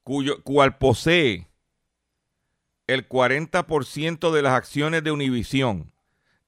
cuyo, 0.03 0.41
cual 0.43 0.77
posee 0.77 1.49
el 2.87 3.05
40% 3.09 4.31
de 4.31 4.41
las 4.43 4.53
acciones 4.53 5.03
de 5.03 5.11
Univisión 5.11 5.91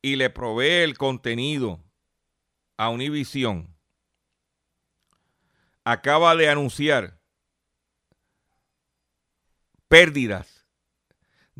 y 0.02 0.16
le 0.16 0.30
provee 0.30 0.84
el 0.84 0.98
contenido 0.98 1.84
a 2.78 2.88
Univisión, 2.88 3.76
acaba 5.84 6.34
de 6.38 6.48
anunciar 6.50 7.20
pérdidas 9.90 10.61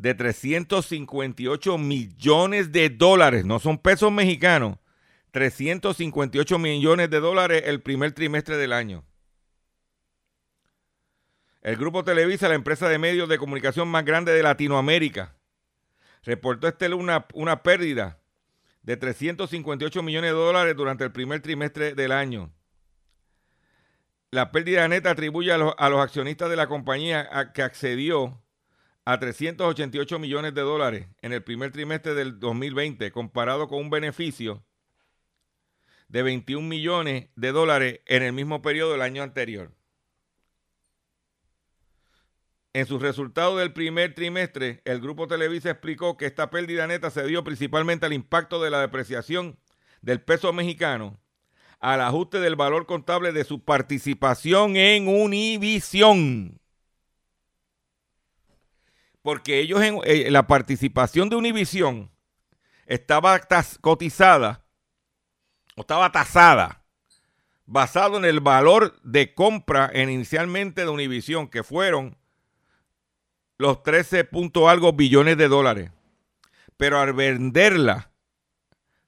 de 0.02 0.14
358 0.14 1.78
millones 1.78 2.72
de 2.72 2.90
dólares, 2.90 3.44
no 3.44 3.60
son 3.60 3.78
pesos 3.78 4.10
mexicanos, 4.10 4.78
358 5.30 6.58
millones 6.58 7.08
de 7.08 7.20
dólares 7.20 7.62
el 7.66 7.82
primer 7.82 8.10
trimestre 8.10 8.56
del 8.56 8.72
año. 8.72 9.04
El 11.60 11.76
grupo 11.76 12.02
Televisa, 12.02 12.48
la 12.48 12.56
empresa 12.56 12.88
de 12.88 12.98
medios 12.98 13.28
de 13.28 13.38
comunicación 13.38 13.86
más 13.86 14.04
grande 14.04 14.32
de 14.32 14.42
Latinoamérica, 14.42 15.36
reportó 16.24 16.66
este 16.66 16.92
una, 16.92 17.26
una 17.34 17.62
pérdida 17.62 18.18
de 18.82 18.96
358 18.96 20.02
millones 20.02 20.32
de 20.32 20.36
dólares 20.36 20.74
durante 20.74 21.04
el 21.04 21.12
primer 21.12 21.42
trimestre 21.42 21.94
del 21.94 22.10
año. 22.10 22.52
La 24.32 24.50
pérdida 24.50 24.88
neta 24.88 25.10
atribuye 25.12 25.52
a 25.52 25.58
los, 25.58 25.74
a 25.78 25.88
los 25.88 26.00
accionistas 26.00 26.50
de 26.50 26.56
la 26.56 26.66
compañía 26.66 27.28
a 27.30 27.52
que 27.52 27.62
accedió 27.62 28.41
a 29.04 29.18
388 29.18 30.18
millones 30.18 30.54
de 30.54 30.60
dólares 30.60 31.08
en 31.22 31.32
el 31.32 31.42
primer 31.42 31.72
trimestre 31.72 32.14
del 32.14 32.38
2020, 32.38 33.10
comparado 33.10 33.68
con 33.68 33.80
un 33.80 33.90
beneficio 33.90 34.64
de 36.08 36.22
21 36.22 36.66
millones 36.68 37.28
de 37.36 37.52
dólares 37.52 38.00
en 38.06 38.22
el 38.22 38.32
mismo 38.32 38.62
periodo 38.62 38.92
del 38.92 39.02
año 39.02 39.22
anterior. 39.22 39.72
En 42.74 42.86
sus 42.86 43.02
resultados 43.02 43.58
del 43.58 43.72
primer 43.72 44.14
trimestre, 44.14 44.80
el 44.84 45.00
grupo 45.00 45.26
Televisa 45.26 45.70
explicó 45.70 46.16
que 46.16 46.26
esta 46.26 46.48
pérdida 46.48 46.86
neta 46.86 47.10
se 47.10 47.26
dio 47.26 47.44
principalmente 47.44 48.06
al 48.06 48.12
impacto 48.12 48.62
de 48.62 48.70
la 48.70 48.80
depreciación 48.80 49.58
del 50.00 50.20
peso 50.22 50.52
mexicano 50.52 51.18
al 51.80 52.00
ajuste 52.00 52.38
del 52.38 52.54
valor 52.54 52.86
contable 52.86 53.32
de 53.32 53.42
su 53.42 53.64
participación 53.64 54.76
en 54.76 55.08
Univisión. 55.08 56.61
Porque 59.22 59.60
ellos 59.60 59.80
en 59.82 59.98
eh, 60.04 60.30
la 60.30 60.46
participación 60.46 61.28
de 61.28 61.36
Univisión 61.36 62.10
estaba 62.86 63.40
cotizada 63.80 64.64
o 65.76 65.82
estaba 65.82 66.12
tasada 66.12 66.82
basado 67.66 68.18
en 68.18 68.24
el 68.24 68.40
valor 68.40 69.00
de 69.02 69.34
compra 69.34 69.90
inicialmente 69.94 70.82
de 70.82 70.88
Univisión, 70.88 71.48
que 71.48 71.62
fueron 71.62 72.18
los 73.56 73.82
13 73.82 74.24
punto 74.24 74.68
algo 74.68 74.92
billones 74.92 75.38
de 75.38 75.48
dólares. 75.48 75.90
Pero 76.76 76.98
al 76.98 77.12
venderla 77.12 78.10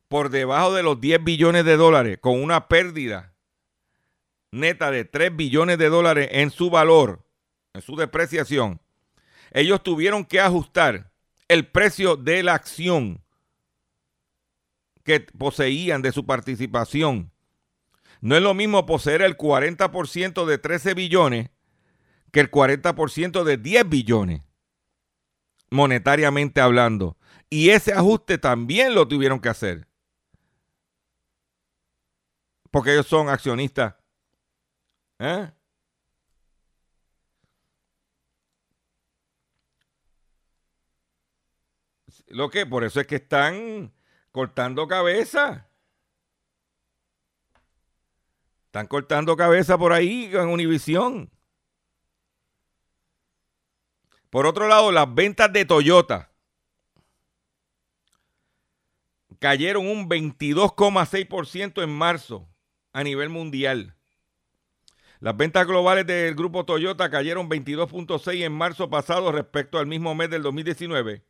por 0.09 0.31
debajo 0.31 0.73
de 0.73 0.83
los 0.83 1.01
10 1.01 1.25
billones 1.25 1.65
de 1.65 1.77
dólares, 1.77 2.19
con 2.21 2.43
una 2.43 2.69
pérdida 2.69 3.35
neta 4.51 4.91
de 4.91 5.05
3 5.05 5.35
billones 5.35 5.77
de 5.79 5.89
dólares 5.89 6.29
en 6.33 6.51
su 6.51 6.71
valor, 6.71 7.27
en 7.73 7.83
su 7.83 7.97
depreciación, 7.97 8.81
ellos 9.55 9.83
tuvieron 9.83 10.27
que 10.27 10.41
ajustar 10.41 11.11
el 11.49 11.67
precio 11.67 12.17
de 12.17 12.43
la 12.43 12.53
acción 12.53 13.25
que 15.03 15.21
poseían 15.21 16.03
de 16.03 16.13
su 16.13 16.27
participación. 16.27 17.33
No 18.21 18.37
es 18.37 18.43
lo 18.43 18.53
mismo 18.53 18.85
poseer 18.85 19.23
el 19.23 19.39
40% 19.39 20.45
de 20.45 20.59
13 20.59 20.93
billones 20.93 21.51
que 22.33 22.41
el 22.41 22.51
40% 22.51 23.45
de 23.45 23.57
10 23.57 23.89
billones, 23.89 24.43
monetariamente 25.71 26.61
hablando. 26.61 27.17
Y 27.49 27.71
ese 27.71 27.95
ajuste 27.95 28.37
también 28.37 28.95
lo 28.95 29.09
tuvieron 29.09 29.41
que 29.41 29.49
hacer 29.49 29.87
porque 32.75 32.93
ellos 32.93 33.07
son 33.07 33.29
accionistas. 33.29 33.95
¿Eh? 35.21 35.49
Lo 42.35 42.51
que, 42.51 42.67
por 42.67 42.83
eso 42.83 43.01
es 43.01 43.07
que 43.07 43.15
están 43.15 43.95
cortando 44.33 44.89
cabeza. 44.89 45.69
Están 48.65 48.89
cortando 48.89 49.37
cabeza 49.37 49.79
por 49.79 49.93
ahí 49.93 50.29
en 50.33 50.49
Univisión. 50.49 51.31
Por 54.31 54.47
otro 54.47 54.67
lado, 54.67 54.91
las 54.91 55.15
ventas 55.15 55.53
de 55.53 55.65
Toyota 55.65 56.33
cayeron 59.39 59.87
un 59.87 60.09
22,6% 60.09 61.85
en 61.85 61.91
marzo 61.91 62.49
a 62.93 63.05
nivel 63.05 63.29
mundial. 63.29 63.95
Las 65.21 65.37
ventas 65.37 65.69
globales 65.69 66.05
del 66.05 66.35
grupo 66.35 66.65
Toyota 66.65 67.09
cayeron 67.11 67.49
22.6 67.49 68.43
en 68.43 68.53
marzo 68.53 68.91
pasado 68.91 69.31
respecto 69.31 69.79
al 69.79 69.87
mismo 69.87 70.17
mes 70.17 70.31
del 70.31 70.43
2019 70.43 71.25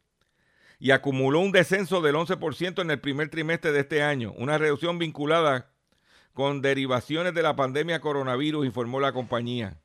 y 0.85 0.91
acumuló 0.91 1.41
un 1.41 1.51
descenso 1.51 2.03
del 2.03 2.15
11% 2.15 2.83
en 2.83 2.91
el 2.91 3.01
primer 3.01 3.31
trimestre 3.31 3.73
de 3.73 3.81
este 3.81 4.03
año, 4.03 4.35
una 4.37 4.59
reducción 4.59 4.99
vinculada 4.99 5.73
con 6.35 6.61
derivaciones 6.61 7.33
de 7.33 7.43
la 7.43 7.57
pandemia 7.57 8.03
coronavirus, 8.03 8.67
informó 8.67 9.01
la 9.01 9.15
compañía. 9.15 9.81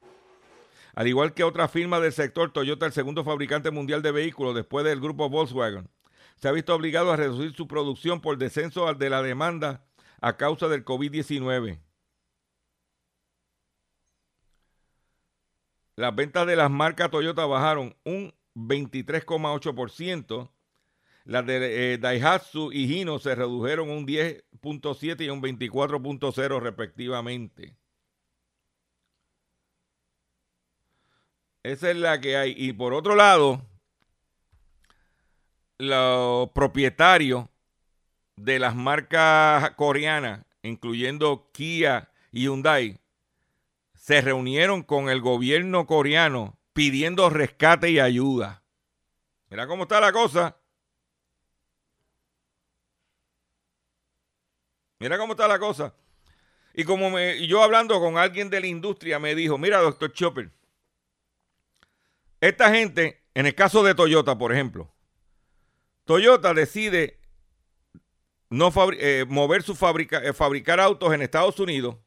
Al 0.96 1.08
igual 1.08 1.34
que 1.34 1.46
otras 1.46 1.72
firmas 1.72 2.02
del 2.02 2.12
sector, 2.12 2.52
Toyota, 2.52 2.86
el 2.86 2.92
segundo 2.92 3.24
fabricante 3.24 3.72
mundial 3.72 4.02
de 4.02 4.12
vehículos 4.12 4.54
después 4.54 4.84
del 4.84 5.00
grupo 5.00 5.30
Volkswagen, 5.30 5.90
se 6.36 6.50
ha 6.50 6.52
visto 6.52 6.76
obligado 6.76 7.14
a 7.14 7.16
reducir 7.16 7.54
su 7.54 7.66
producción 7.66 8.20
por 8.20 8.38
descenso 8.38 8.94
de 8.94 9.10
la 9.10 9.22
demanda 9.22 9.86
a 10.20 10.36
causa 10.36 10.68
del 10.68 10.84
COVID-19. 10.84 11.80
Las 15.96 16.14
ventas 16.14 16.46
de 16.46 16.58
las 16.58 16.70
marcas 16.70 17.10
Toyota 17.10 17.46
bajaron 17.46 17.96
un 18.04 18.34
23,8%. 18.54 20.52
Las 21.30 21.46
de 21.46 21.94
eh, 21.94 21.98
Daihatsu 22.00 22.72
y 22.72 22.92
Hino 22.92 23.20
se 23.20 23.36
redujeron 23.36 23.92
un 23.92 24.08
10.7 24.08 25.26
y 25.26 25.30
un 25.30 25.44
24.0 25.44 26.60
respectivamente. 26.60 27.78
Esa 31.62 31.92
es 31.92 31.98
la 31.98 32.20
que 32.20 32.36
hay. 32.36 32.56
Y 32.58 32.74
por 32.74 32.96
otro 32.96 33.16
lado, 33.16 33.62
los 35.78 36.50
propietarios 36.50 37.46
de 38.36 38.58
las 38.58 38.76
marcas 38.76 39.70
coreanas, 39.76 40.44
incluyendo 40.64 41.52
Kia 41.54 42.10
y 42.32 42.46
Hyundai, 42.46 43.00
se 43.94 44.22
reunieron 44.22 44.82
con 44.82 45.10
el 45.10 45.22
gobierno 45.22 45.86
coreano 45.86 46.58
pidiendo 46.74 47.30
rescate 47.30 47.92
y 47.92 48.00
ayuda. 48.00 48.64
Mira 49.52 49.68
cómo 49.68 49.84
está 49.84 50.02
la 50.02 50.12
cosa. 50.12 50.59
Mira 55.00 55.18
cómo 55.18 55.34
está 55.34 55.48
la 55.48 55.60
cosa. 55.60 55.94
Y 56.74 56.84
como 56.84 57.10
me, 57.10 57.48
yo 57.48 57.64
hablando 57.64 58.00
con 58.00 58.18
alguien 58.18 58.50
de 58.50 58.60
la 58.60 58.68
industria 58.68 59.18
me 59.18 59.34
dijo, 59.34 59.58
mira, 59.58 59.80
doctor 59.80 60.12
Chopper, 60.14 60.52
esta 62.42 62.72
gente, 62.72 63.24
en 63.34 63.46
el 63.46 63.56
caso 63.56 63.84
de 63.84 63.96
Toyota, 63.96 64.38
por 64.38 64.54
ejemplo, 64.54 64.94
Toyota 66.06 66.54
decide 66.54 67.20
no 68.50 68.72
eh, 68.94 69.26
mover 69.28 69.64
su 69.64 69.76
fábrica, 69.76 70.20
eh, 70.20 70.34
fabricar 70.34 70.80
autos 70.80 71.14
en 71.14 71.22
Estados 71.22 71.60
Unidos 71.60 71.98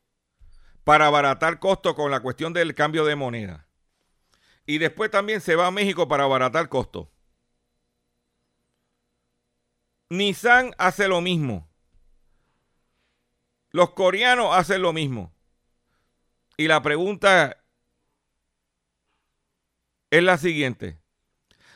para 0.85 1.07
abaratar 1.07 1.59
costos 1.59 1.95
con 1.95 2.11
la 2.11 2.21
cuestión 2.21 2.53
del 2.53 2.75
cambio 2.75 3.05
de 3.05 3.17
moneda. 3.17 3.67
Y 4.67 4.79
después 4.79 5.11
también 5.11 5.41
se 5.41 5.57
va 5.57 5.67
a 5.67 5.71
México 5.71 6.09
para 6.09 6.25
abaratar 6.25 6.69
costos. 6.69 7.09
Nissan 10.09 10.75
hace 10.79 11.09
lo 11.09 11.21
mismo. 11.21 11.72
Los 13.73 13.91
coreanos 13.91 14.55
hacen 14.55 14.83
lo 14.83 14.93
mismo. 14.93 15.33
Y 16.57 16.69
la 16.69 16.83
pregunta 16.83 17.57
es 20.11 20.23
la 20.23 20.37
siguiente. 20.37 21.01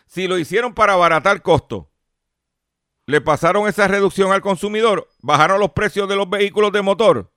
Si 0.06 0.28
lo 0.28 0.38
hicieron 0.38 0.74
para 0.74 0.92
abaratar 0.92 1.42
costos, 1.42 1.86
le 3.06 3.20
pasaron 3.20 3.66
esa 3.66 3.88
reducción 3.88 4.32
al 4.32 4.42
consumidor, 4.42 5.08
bajaron 5.20 5.58
los 5.58 5.72
precios 5.72 6.08
de 6.08 6.16
los 6.16 6.28
vehículos 6.28 6.70
de 6.72 6.82
motor. 6.82 7.32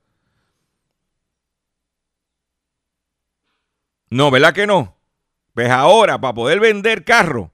No, 4.10 4.30
¿verdad 4.30 4.52
que 4.52 4.66
no? 4.66 4.96
Pues 5.54 5.70
ahora, 5.70 6.20
para 6.20 6.34
poder 6.34 6.60
vender 6.60 7.04
carros, 7.04 7.50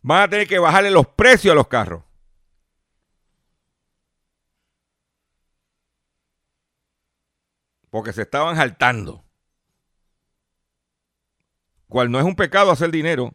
van 0.00 0.22
a 0.22 0.28
tener 0.28 0.46
que 0.46 0.58
bajarle 0.58 0.90
los 0.90 1.06
precios 1.08 1.52
a 1.52 1.56
los 1.56 1.68
carros. 1.68 2.02
Porque 7.92 8.14
se 8.14 8.22
estaban 8.22 8.56
saltando. 8.56 9.22
Cual 11.88 12.10
no 12.10 12.18
es 12.18 12.24
un 12.24 12.34
pecado 12.34 12.70
hacer 12.70 12.90
dinero, 12.90 13.34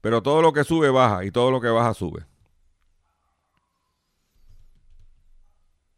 pero 0.00 0.22
todo 0.22 0.40
lo 0.40 0.54
que 0.54 0.64
sube 0.64 0.88
baja 0.88 1.22
y 1.22 1.30
todo 1.30 1.50
lo 1.50 1.60
que 1.60 1.68
baja 1.68 1.92
sube. 1.92 2.24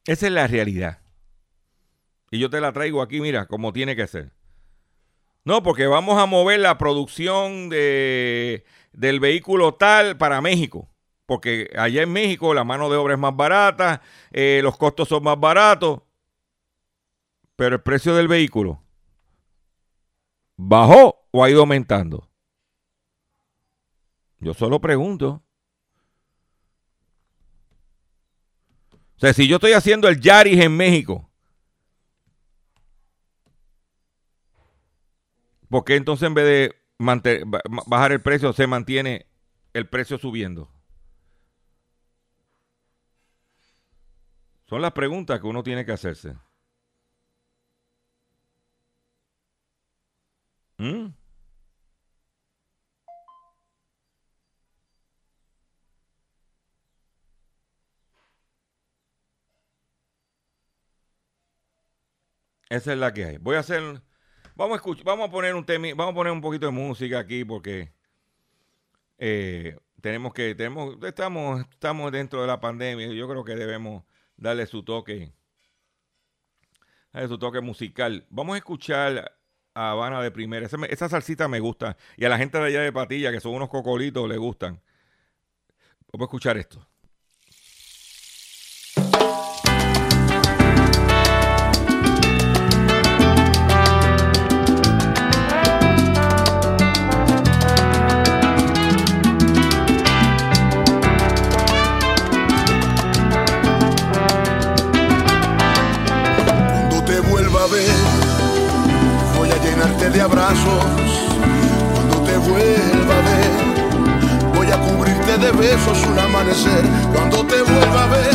Esa 0.05 0.27
es 0.27 0.33
la 0.33 0.49
realidad. 0.49 0.99
Y 2.33 2.41
yo 2.41 2.51
te 2.51 2.61
la 2.61 2.73
traigo 2.73 3.03
aquí, 3.03 3.21
mira, 3.21 3.47
como 3.47 3.73
tiene 3.73 3.95
que 3.95 4.09
ser. 4.09 4.33
No, 5.45 5.63
porque 5.63 5.87
vamos 5.87 6.19
a 6.19 6.27
mover 6.27 6.59
la 6.59 6.77
producción 6.77 7.69
de, 7.69 8.65
del 8.93 9.21
vehículo 9.21 9.75
tal 9.75 10.17
para 10.17 10.41
México. 10.41 10.89
Porque 11.25 11.71
allá 11.79 12.03
en 12.03 12.13
México 12.13 12.53
la 12.53 12.65
mano 12.65 12.91
de 12.91 12.97
obra 12.97 13.15
es 13.15 13.21
más 13.21 13.37
barata, 13.37 14.03
eh, 14.33 14.59
los 14.61 14.77
costos 14.77 15.09
son 15.09 15.23
más 15.23 15.39
baratos. 15.39 16.01
Pero 17.59 17.75
el 17.75 17.83
precio 17.83 18.15
del 18.15 18.29
vehículo 18.29 18.81
bajó 20.57 21.29
o 21.33 21.43
ha 21.43 21.51
ido 21.51 21.59
aumentando. 21.59 22.31
Yo 24.39 24.55
solo 24.55 24.81
pregunto. 24.81 25.43
O 28.93 29.19
sea, 29.19 29.33
si 29.33 29.49
yo 29.49 29.57
estoy 29.57 29.73
haciendo 29.73 30.07
el 30.07 30.21
Yaris 30.21 30.61
en 30.61 30.77
México, 30.77 31.29
¿por 35.69 35.85
qué 35.85 35.97
entonces 35.97 36.29
en 36.29 36.35
vez 36.35 36.45
de 36.45 37.45
bajar 37.89 38.13
el 38.13 38.23
precio 38.23 38.53
se 38.53 38.69
mantiene 38.69 39.27
el 39.73 39.89
precio 39.89 40.17
subiendo? 40.17 40.71
Son 44.67 44.81
las 44.81 44.93
preguntas 44.93 45.41
que 45.41 45.47
uno 45.49 45.65
tiene 45.65 45.85
que 45.85 45.91
hacerse. 45.91 46.37
Mm. 50.79 51.13
Esa 62.71 62.93
es 62.93 62.99
la 62.99 63.13
que 63.13 63.25
hay. 63.25 63.39
Voy 63.39 63.57
a 63.57 63.61
hacer. 63.61 64.03
Vamos 64.55 64.75
a 64.75 64.77
escuchar, 64.77 65.05
vamos 65.05 65.29
a 65.29 65.31
poner 65.31 65.55
un 65.55 65.65
tema, 65.65 65.89
vamos 65.97 66.13
a 66.13 66.15
poner 66.17 66.33
un 66.33 66.41
poquito 66.41 66.67
de 66.67 66.73
música 66.73 67.19
aquí 67.21 67.45
porque 67.45 67.93
eh, 69.19 69.77
tenemos 70.01 70.33
que, 70.35 70.55
tenemos, 70.55 70.97
estamos, 71.05 71.63
estamos 71.71 72.13
dentro 72.13 72.41
de 72.43 72.47
la 72.49 72.61
pandemia. 72.61 73.09
Yo 73.09 73.29
creo 73.29 73.45
que 73.45 73.57
debemos 73.57 74.05
darle 74.37 74.67
su 74.67 74.83
toque, 74.85 75.33
darle 77.13 77.29
su 77.29 77.39
toque 77.39 77.61
musical. 77.61 78.27
Vamos 78.31 78.55
a 78.55 78.59
escuchar 78.59 79.38
Habana 79.79 80.21
de 80.23 80.31
primera. 80.31 80.67
Esa, 80.67 80.77
esa 80.87 81.09
salsita 81.09 81.49
me 81.49 81.61
gusta. 81.61 81.97
Y 82.17 82.25
a 82.25 82.29
la 82.29 82.39
gente 82.39 82.59
de 82.59 82.65
allá 82.65 82.81
de 82.83 82.93
Patilla, 82.93 83.31
que 83.33 83.41
son 83.41 83.55
unos 83.55 83.69
cocolitos, 83.69 84.29
le 84.29 84.37
gustan. 84.37 84.81
Vamos 86.13 86.27
a 86.27 86.29
escuchar 86.29 86.57
esto. 86.57 86.87
De 110.11 110.21
abrazos. 110.23 110.85
Cuando 111.93 112.23
te 112.23 112.37
vuelva 112.39 113.15
a 113.15 113.23
ver, 113.29 114.55
voy 114.55 114.71
a 114.71 114.79
cubrirte 114.81 115.37
de 115.39 115.51
besos 115.53 115.99
un 116.07 116.19
amanecer. 116.19 116.85
Cuando 117.13 117.45
te 117.45 117.63
vuelva 117.63 118.05
a 118.05 118.07
ver, 118.07 118.35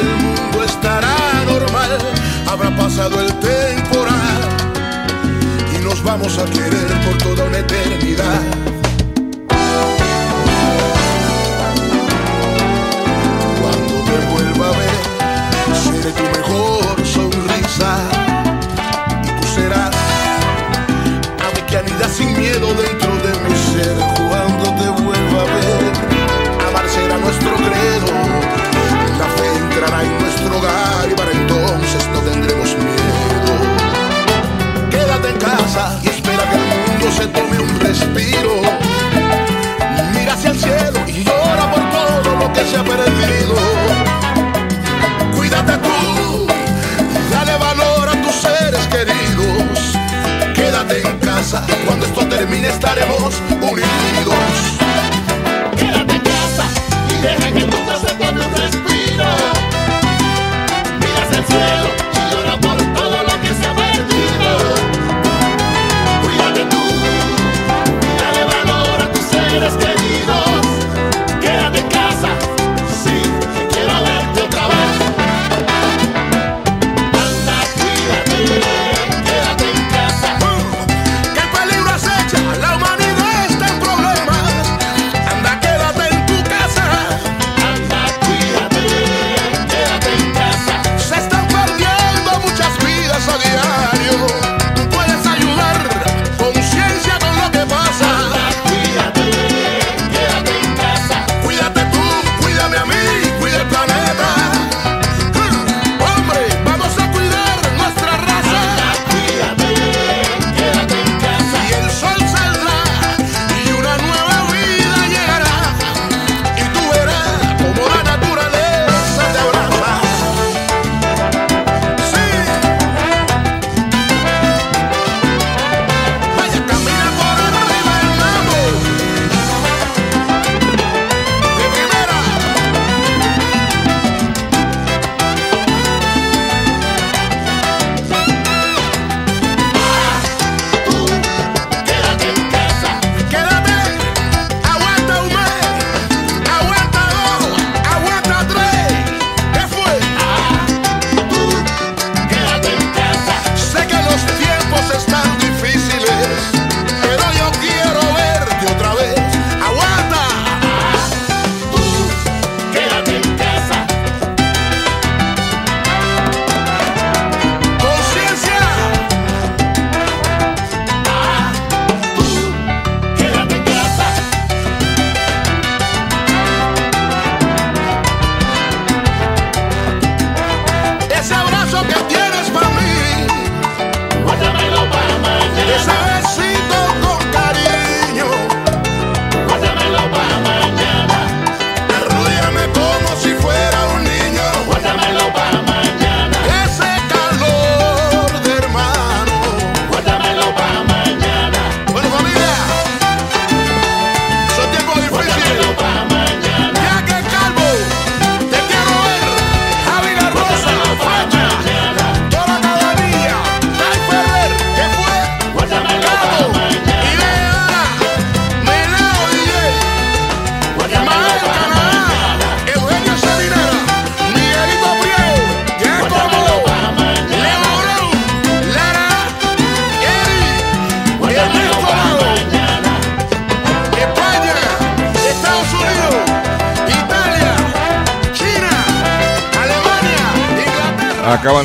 el 0.00 0.08
mundo 0.24 0.64
estará 0.64 1.14
normal. 1.46 1.98
Habrá 2.48 2.76
pasado 2.76 3.20
el 3.20 3.32
temporal 3.34 4.40
y 5.74 5.84
nos 5.84 6.02
vamos 6.02 6.38
a 6.38 6.44
querer 6.46 6.88
por 7.04 7.18
toda 7.18 7.44
una 7.44 7.58
eternidad. 7.58 8.40
Cuando 13.60 13.94
te 14.08 14.16
vuelva 14.32 14.66
a 14.66 14.78
ver, 14.78 15.76
seré 15.82 16.12
tu 16.12 16.22
mejor 16.22 17.01
sin 22.12 22.38
miedo 22.38 22.66
dentro 22.74 23.10
de 23.24 23.32
mi 23.48 23.56
ser 23.56 23.96
cuando 24.28 24.64
te 24.74 25.02
vuelva 25.02 25.40
a 25.40 25.44
ver. 25.44 26.68
Amar 26.68 26.86
será 26.88 27.16
nuestro 27.16 27.54
credo 27.54 28.12
la 29.18 29.26
fe 29.36 29.48
entrará 29.56 30.02
en 30.02 30.18
nuestro 30.20 30.58
hogar 30.58 31.08
y 31.10 31.14
para 31.14 31.30
entonces 31.32 32.06
no 32.12 32.20
tendremos 32.20 32.68
miedo. 32.76 33.52
Quédate 34.90 35.28
en 35.30 35.38
casa 35.38 35.98
y 36.02 36.08
espera 36.08 36.44
que 36.50 36.56
el 36.56 36.66
mundo 36.90 37.10
se 37.16 37.26
tome 37.28 37.58
un 37.58 37.80
respiro. 37.80 38.52
Mira 40.12 40.34
hacia 40.34 40.50
el 40.50 40.58
cielo 40.58 41.00
y 41.06 41.24
llora 41.24 41.70
por 41.70 41.82
todo 41.90 42.36
lo 42.40 42.52
que 42.52 42.64
se 42.64 42.76
ha 42.76 42.84
perdido 42.84 44.01
Quédate 50.82 51.08
en 51.08 51.18
casa, 51.18 51.64
cuando 51.86 52.06
esto 52.06 52.26
termine 52.26 52.66
estaremos 52.66 53.40
unidos. 53.60 54.34
Quédate 55.76 56.14
en 56.14 56.20
casa 56.22 56.64
y 57.08 57.22
deja 57.22 57.52
que 57.52 57.58
el 57.58 57.68
mundo 57.68 57.92
se 58.04 58.16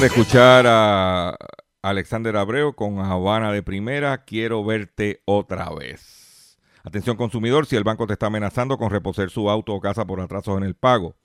escuchar 0.08 0.66
a 0.68 1.38
Alexander 1.82 2.38
Abreu 2.38 2.74
con 2.74 3.00
Habana 3.00 3.52
de 3.52 3.62
primera, 3.62 4.24
quiero 4.24 4.64
verte 4.64 5.22
otra 5.26 5.70
vez. 5.70 6.58
Atención 6.84 7.18
consumidor, 7.18 7.66
si 7.66 7.76
el 7.76 7.84
banco 7.84 8.08
te 8.08 8.14
está 8.14 8.28
amenazando 8.28 8.78
con 8.78 8.90
reposer 8.90 9.30
su 9.30 9.50
auto 9.50 9.74
o 9.74 9.82
casa 9.82 10.06
por 10.06 10.22
atrasos 10.22 10.58
en 10.58 10.64
el 10.64 10.76
pago. 10.76 11.16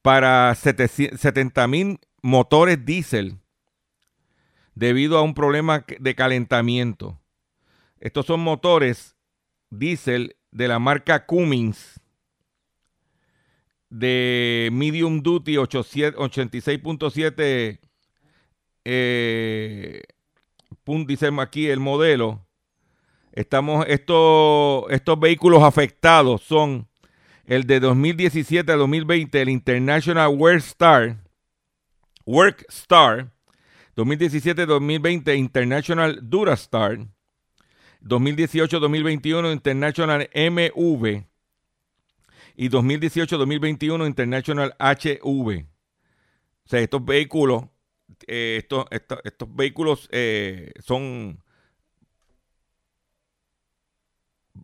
para 0.00 0.54
70 0.54 1.68
mil 1.68 2.00
motores 2.22 2.82
diésel 2.86 3.40
debido 4.74 5.18
a 5.18 5.22
un 5.22 5.34
problema 5.34 5.84
de 5.98 6.14
calentamiento. 6.14 7.20
Estos 8.00 8.24
son 8.24 8.40
motores 8.40 9.16
diésel 9.68 10.36
de 10.50 10.68
la 10.68 10.78
marca 10.78 11.26
Cummins 11.26 12.00
de 13.90 14.70
medium 14.72 15.20
duty 15.20 15.56
86.7 15.56 17.80
eh, 18.86 20.02
dice 21.06 21.30
aquí 21.40 21.68
el 21.68 21.80
modelo. 21.80 22.46
Estamos, 23.32 23.84
estos, 23.88 24.84
estos 24.90 25.18
vehículos 25.18 25.62
afectados 25.62 26.42
son 26.42 26.88
el 27.46 27.64
de 27.66 27.80
2017 27.80 28.70
a 28.70 28.76
2020, 28.76 29.42
el 29.42 29.48
International 29.48 30.28
Work 30.28 30.58
Star, 30.58 31.16
Work 32.24 32.64
Star, 32.68 33.32
2017-2020 33.96 35.36
International 35.36 36.18
Durastar, 36.22 37.06
2018-2021 38.02 39.52
International 39.52 40.28
MV 40.34 41.24
y 42.56 42.68
2018-2021 42.68 44.06
International 44.06 44.74
HV. 44.78 45.66
O 46.64 46.68
sea, 46.68 46.80
estos 46.80 47.04
vehículos 47.04 47.64
eh, 48.26 48.56
estos, 48.58 48.86
estos, 48.90 49.54
vehículos 49.54 50.08
eh, 50.12 50.72
son 50.80 51.42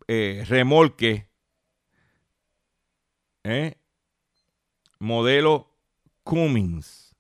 eh, 0.08 0.44
remolque 0.48 1.28
modelo 4.98 5.74
Cummins. 6.22 7.14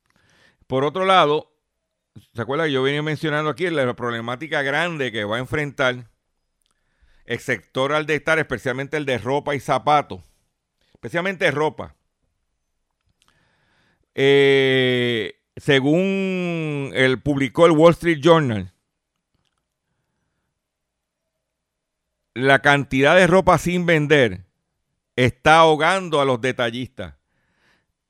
Por 0.66 0.84
otro 0.84 1.04
lado, 1.04 1.52
¿se 2.34 2.42
acuerdan? 2.42 2.70
Yo 2.70 2.82
venía 2.82 3.02
mencionando 3.02 3.50
aquí 3.50 3.68
la 3.70 3.94
problemática 3.94 4.62
grande 4.62 5.10
que 5.10 5.24
va 5.24 5.36
a 5.36 5.40
enfrentar 5.40 6.10
el 7.24 7.38
sector 7.38 7.92
al 7.92 8.06
de 8.06 8.16
estar, 8.16 8.38
especialmente 8.38 8.96
el 8.96 9.06
de 9.06 9.18
ropa 9.18 9.54
y 9.54 9.60
zapatos, 9.60 10.20
especialmente 10.94 11.50
ropa. 11.50 11.96
Eh, 14.14 14.89
según 15.60 16.90
el 16.94 17.20
publicó 17.20 17.66
el 17.66 17.72
Wall 17.72 17.92
Street 17.92 18.20
Journal, 18.22 18.72
la 22.34 22.60
cantidad 22.60 23.14
de 23.14 23.26
ropa 23.26 23.58
sin 23.58 23.84
vender 23.84 24.46
está 25.16 25.58
ahogando 25.58 26.20
a 26.20 26.24
los 26.24 26.40
detallistas, 26.40 27.14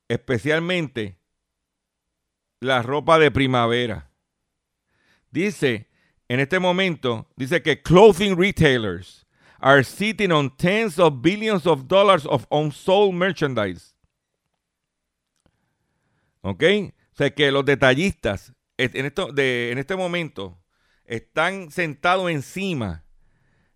especialmente 0.07 1.17
la 2.61 2.81
ropa 2.83 3.19
de 3.19 3.31
primavera. 3.31 4.09
Dice, 5.29 5.89
en 6.29 6.39
este 6.39 6.59
momento, 6.59 7.27
dice 7.35 7.61
que 7.61 7.81
clothing 7.81 8.37
retailers 8.37 9.27
are 9.59 9.83
sitting 9.83 10.31
on 10.31 10.55
tens 10.55 10.97
of 10.97 11.21
billions 11.21 11.67
of 11.67 11.87
dollars 11.87 12.25
of 12.25 12.45
unsold 12.49 13.13
merchandise. 13.13 13.93
¿Ok? 16.43 16.63
O 17.13 17.15
sea, 17.15 17.29
que 17.31 17.51
los 17.51 17.65
detallistas 17.65 18.53
en, 18.77 19.05
esto, 19.05 19.31
de, 19.31 19.71
en 19.71 19.77
este 19.77 19.95
momento 19.95 20.61
están 21.05 21.71
sentados 21.71 22.31
encima 22.31 23.03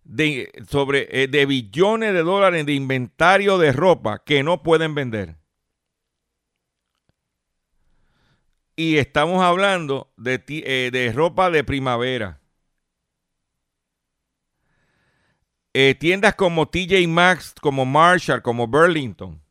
de, 0.04 0.50
sobre, 0.68 1.08
eh, 1.22 1.28
de 1.28 1.46
billones 1.46 2.12
de 2.12 2.22
dólares 2.22 2.64
de 2.66 2.72
inventario 2.72 3.58
de 3.58 3.72
ropa 3.72 4.22
que 4.24 4.42
no 4.42 4.62
pueden 4.62 4.94
vender. 4.94 5.36
Y 8.76 8.98
estamos 8.98 9.42
hablando 9.42 10.12
de, 10.16 10.42
eh, 10.48 10.90
de 10.92 11.12
ropa 11.12 11.50
de 11.50 11.64
primavera. 11.64 12.40
Eh, 15.72 15.94
tiendas 15.94 16.34
como 16.34 16.68
TJ 16.68 17.06
Maxx, 17.06 17.54
como 17.60 17.84
Marshall, 17.84 18.42
como 18.42 18.66
Burlington. 18.66 19.42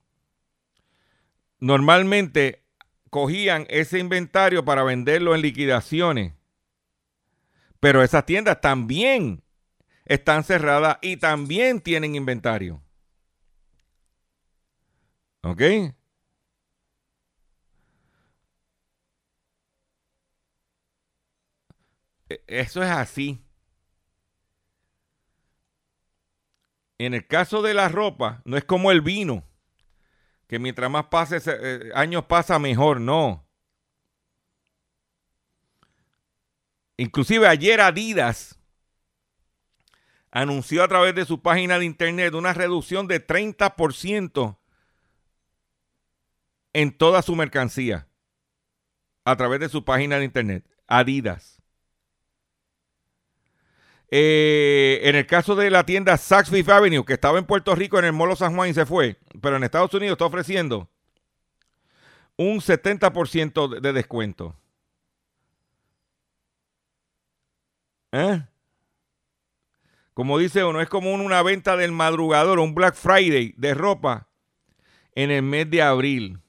Normalmente 1.60 2.65
cogían 3.16 3.66
ese 3.70 3.98
inventario 4.00 4.66
para 4.66 4.84
venderlo 4.84 5.36
en 5.36 5.42
liquidaciones. 5.42 6.34
Pero 7.80 8.04
esas 8.04 8.26
tiendas 8.26 8.60
también 8.60 9.42
están 10.06 10.44
cerradas 10.44 10.98
y 11.02 11.18
también 11.18 11.82
tienen 11.82 12.16
inventario. 12.16 12.84
¿Ok? 15.44 15.62
E- 15.62 15.94
Eso 22.48 22.84
es 22.84 22.90
así. 22.92 23.42
En 26.98 27.14
el 27.14 27.26
caso 27.26 27.62
de 27.62 27.74
la 27.74 27.88
ropa, 27.88 28.42
no 28.44 28.58
es 28.58 28.66
como 28.66 28.92
el 28.92 29.00
vino, 29.00 29.46
que 30.56 30.60
mientras 30.60 30.90
más 30.90 31.08
pase, 31.08 31.42
eh, 31.46 31.92
años 31.96 32.24
pasa 32.28 32.58
mejor, 32.60 33.02
no. 33.02 33.46
Inclusive 36.96 37.46
ayer 37.46 37.82
Adidas 37.82 38.58
anunció 40.32 40.82
a 40.82 40.88
través 40.88 41.14
de 41.14 41.26
su 41.26 41.42
página 41.42 41.78
de 41.78 41.84
internet 41.84 42.36
una 42.36 42.54
reducción 42.54 43.06
de 43.06 43.20
30% 43.20 44.58
en 46.72 46.98
toda 46.98 47.22
su 47.22 47.36
mercancía 47.36 48.08
a 49.26 49.36
través 49.36 49.60
de 49.60 49.68
su 49.68 49.84
página 49.84 50.20
de 50.20 50.24
internet. 50.24 50.66
Adidas. 50.88 51.55
Eh, 54.12 55.02
en 55.04 55.16
el 55.16 55.26
caso 55.26 55.56
de 55.56 55.70
la 55.70 55.86
tienda 55.86 56.16
Saks 56.18 56.50
Fifth 56.50 56.70
Avenue, 56.70 57.04
que 57.06 57.14
estaba 57.14 57.40
en 57.40 57.46
Puerto 57.46 57.74
Rico 57.76 57.98
en 58.00 58.06
el 58.06 58.14
Molo 58.14 58.36
San 58.36 58.56
Juan 58.56 58.70
y 58.70 58.74
se 58.74 58.86
fue, 58.86 59.18
pero 59.42 59.58
en 59.58 59.64
Estados 59.64 59.94
Unidos 59.94 60.14
está 60.14 60.26
ofreciendo 60.26 60.90
un 62.38 62.62
70% 62.62 63.68
de- 63.68 63.82
de 63.82 63.94
descuento. 63.94 64.56
¿Eh? 68.12 68.42
Como 70.14 70.38
dice 70.38 70.64
uno, 70.64 70.80
es 70.82 70.88
como 70.88 71.14
un- 71.14 71.22
una 71.22 71.42
venta 71.42 71.76
del 71.76 71.92
madrugador, 71.92 72.60
un 72.60 72.74
Black 72.74 72.96
Friday 72.96 73.54
de 73.58 73.74
ropa 73.74 74.30
en 75.14 75.32
el 75.32 75.42
mes 75.44 75.70
de 75.70 75.82
abril. 75.82 76.40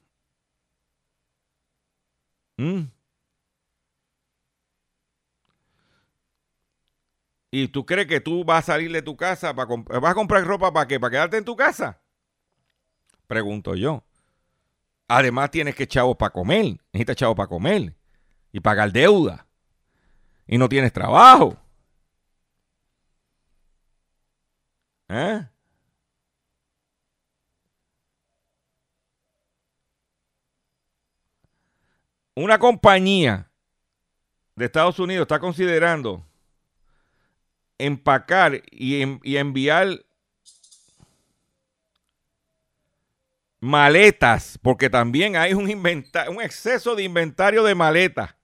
¿Mm? 2.58 2.82
¿Y 7.58 7.68
tú 7.68 7.86
crees 7.86 8.06
que 8.06 8.20
tú 8.20 8.44
vas 8.44 8.64
a 8.68 8.74
salir 8.74 8.92
de 8.92 9.00
tu 9.00 9.16
casa 9.16 9.54
para 9.54 9.66
vas 9.66 10.10
a 10.10 10.14
comprar 10.14 10.44
ropa 10.44 10.70
para 10.74 10.86
qué? 10.86 11.00
¿Para 11.00 11.10
quedarte 11.10 11.38
en 11.38 11.44
tu 11.46 11.56
casa? 11.56 12.02
Pregunto 13.26 13.74
yo. 13.74 14.04
Además 15.08 15.50
tienes 15.50 15.74
que 15.74 15.88
chavos 15.88 16.18
para 16.18 16.34
comer, 16.34 16.78
necesitas 16.92 17.16
chavos 17.16 17.34
para 17.34 17.48
comer 17.48 17.94
y 18.52 18.60
pagar 18.60 18.92
deuda. 18.92 19.46
Y 20.46 20.58
no 20.58 20.68
tienes 20.68 20.92
trabajo. 20.92 21.56
¿Eh? 25.08 25.46
Una 32.34 32.58
compañía 32.58 33.50
de 34.56 34.66
Estados 34.66 34.98
Unidos 34.98 35.22
está 35.22 35.40
considerando 35.40 36.25
empacar 37.78 38.62
y, 38.70 39.02
en- 39.02 39.20
y 39.22 39.36
enviar 39.36 40.04
maletas, 43.60 44.58
porque 44.62 44.88
también 44.90 45.36
hay 45.36 45.52
un, 45.54 45.64
un 45.68 46.42
exceso 46.42 46.94
de 46.94 47.02
inventario 47.02 47.62
de 47.64 47.74
maletas. 47.74 48.34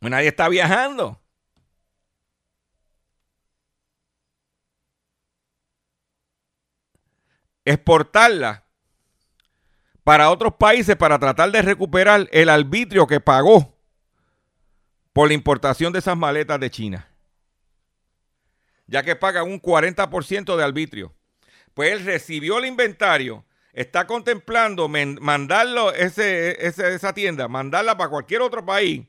Nadie 0.00 0.28
está 0.28 0.48
viajando. 0.48 1.20
Exportarla 7.64 8.64
para 10.02 10.30
otros 10.30 10.54
países 10.54 10.96
para 10.96 11.18
tratar 11.18 11.50
de 11.52 11.60
recuperar 11.60 12.28
el 12.32 12.48
arbitrio 12.48 13.06
que 13.06 13.20
pagó 13.20 13.77
por 15.12 15.28
la 15.28 15.34
importación 15.34 15.92
de 15.92 15.98
esas 16.00 16.16
maletas 16.16 16.60
de 16.60 16.70
China. 16.70 17.08
Ya 18.86 19.02
que 19.02 19.16
pagan 19.16 19.50
un 19.50 19.60
40% 19.60 20.56
de 20.56 20.64
arbitrio. 20.64 21.14
Pues 21.74 21.92
él 21.92 22.04
recibió 22.04 22.58
el 22.58 22.66
inventario, 22.66 23.44
está 23.72 24.06
contemplando 24.06 24.88
mandarlo, 24.88 25.92
ese, 25.92 26.66
ese- 26.66 26.94
esa 26.94 27.12
tienda, 27.12 27.46
mandarla 27.48 27.96
para 27.96 28.10
cualquier 28.10 28.40
otro 28.42 28.64
país, 28.64 29.06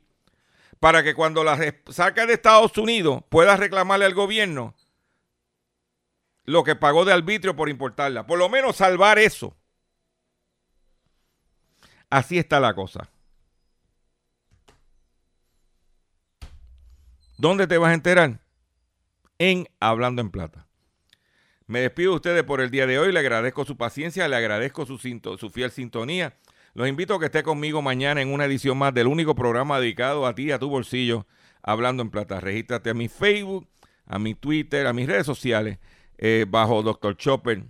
para 0.78 1.02
que 1.02 1.14
cuando 1.14 1.42
la 1.42 1.58
saque 1.88 2.26
de 2.26 2.34
Estados 2.34 2.76
Unidos 2.78 3.22
pueda 3.28 3.56
reclamarle 3.56 4.04
al 4.04 4.14
gobierno 4.14 4.74
lo 6.44 6.64
que 6.64 6.76
pagó 6.76 7.04
de 7.04 7.12
arbitrio 7.12 7.54
por 7.56 7.68
importarla. 7.68 8.26
Por 8.26 8.38
lo 8.38 8.48
menos 8.48 8.76
salvar 8.76 9.18
eso. 9.18 9.56
Así 12.08 12.38
está 12.38 12.58
la 12.60 12.74
cosa. 12.74 13.08
¿Dónde 17.40 17.66
te 17.66 17.78
vas 17.78 17.92
a 17.92 17.94
enterar? 17.94 18.38
En 19.38 19.66
Hablando 19.80 20.20
en 20.20 20.30
Plata. 20.30 20.66
Me 21.66 21.80
despido 21.80 22.10
de 22.10 22.16
ustedes 22.16 22.44
por 22.44 22.60
el 22.60 22.70
día 22.70 22.86
de 22.86 22.98
hoy. 22.98 23.12
Le 23.12 23.18
agradezco 23.18 23.64
su 23.64 23.78
paciencia, 23.78 24.28
le 24.28 24.36
agradezco 24.36 24.84
su, 24.84 24.98
su 24.98 25.50
fiel 25.50 25.70
sintonía. 25.70 26.36
Los 26.74 26.86
invito 26.86 27.14
a 27.14 27.18
que 27.18 27.24
esté 27.24 27.42
conmigo 27.42 27.80
mañana 27.80 28.20
en 28.20 28.30
una 28.30 28.44
edición 28.44 28.76
más 28.76 28.92
del 28.92 29.06
único 29.06 29.34
programa 29.34 29.80
dedicado 29.80 30.26
a 30.26 30.34
ti, 30.34 30.52
a 30.52 30.58
tu 30.58 30.68
bolsillo, 30.68 31.26
Hablando 31.62 32.02
en 32.02 32.10
Plata. 32.10 32.40
Regístrate 32.40 32.90
a 32.90 32.94
mi 32.94 33.08
Facebook, 33.08 33.66
a 34.04 34.18
mi 34.18 34.34
Twitter, 34.34 34.86
a 34.86 34.92
mis 34.92 35.06
redes 35.06 35.24
sociales, 35.24 35.78
eh, 36.18 36.44
bajo 36.46 36.82
Dr. 36.82 37.16
Chopper. 37.16 37.64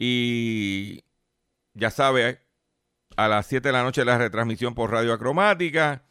Y 0.00 1.04
ya 1.74 1.92
sabes, 1.92 2.40
a 3.16 3.28
las 3.28 3.46
7 3.46 3.68
de 3.68 3.72
la 3.72 3.84
noche 3.84 4.04
la 4.04 4.18
retransmisión 4.18 4.74
por 4.74 4.90
Radio 4.90 5.12
Acromática. 5.12 6.02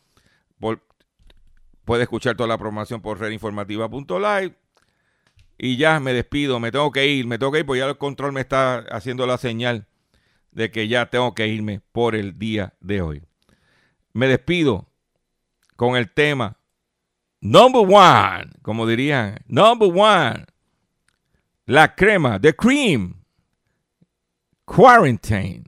Por, 0.62 0.89
puede 1.90 2.04
escuchar 2.04 2.36
toda 2.36 2.46
la 2.46 2.60
programación 2.60 3.02
por 3.02 3.20
redinformativa.live. 3.20 4.54
Y 5.58 5.78
ya 5.78 6.00
me 6.00 6.14
despido, 6.14 6.60
me 6.60 6.72
tengo 6.72 6.92
que 6.92 7.08
ir, 7.08 7.26
me 7.26 7.40
tengo 7.40 7.52
que 7.52 7.58
ir 7.58 7.66
porque 7.66 7.80
ya 7.80 7.88
el 7.88 7.98
control 7.98 8.32
me 8.32 8.42
está 8.42 8.78
haciendo 8.92 9.26
la 9.26 9.40
señal 9.40 9.88
de 10.52 10.70
que 10.70 10.88
ya 10.88 11.08
tengo 11.08 11.34
que 11.34 11.48
irme 11.48 11.82
por 11.92 12.14
el 12.14 12.38
día 12.38 12.76
de 12.80 13.02
hoy. 13.02 13.24
Me 14.14 14.28
despido 14.28 14.86
con 15.78 15.96
el 15.96 16.12
tema 16.12 16.60
number 17.42 17.82
one, 17.82 18.52
como 18.62 18.86
dirían, 18.86 19.40
number 19.48 19.90
one, 19.92 20.46
la 21.66 21.96
crema, 21.96 22.40
the 22.40 22.56
cream, 22.56 23.24
quarantine. 24.66 25.64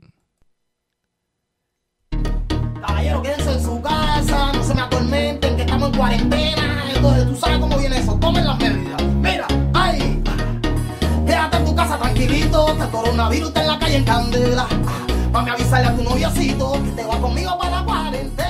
Cuarentena. 6.02 6.84
Entonces, 6.96 7.28
tú 7.28 7.36
sabes 7.36 7.58
cómo 7.58 7.78
viene 7.78 7.98
eso, 7.98 8.14
tomen 8.14 8.44
las 8.44 8.58
medidas. 8.58 9.02
Mira, 9.20 9.46
ay, 9.72 10.20
quédate 11.24 11.56
en 11.58 11.64
tu 11.64 11.76
casa 11.76 11.96
tranquilito, 11.96 12.76
que 12.76 12.82
el 12.82 12.90
coronavirus 12.90 13.48
está 13.48 13.60
en 13.60 13.68
la 13.68 13.78
calle 13.78 13.96
en 13.98 14.04
candela. 14.04 14.66
Mami, 15.32 15.50
avisarle 15.50 15.88
a 15.88 15.96
tu 15.96 16.02
noviacito 16.02 16.72
que 16.72 16.90
te 16.90 17.04
va 17.04 17.20
conmigo 17.20 17.56
para 17.56 17.70
la 17.70 17.84
cuarentena. 17.84 18.41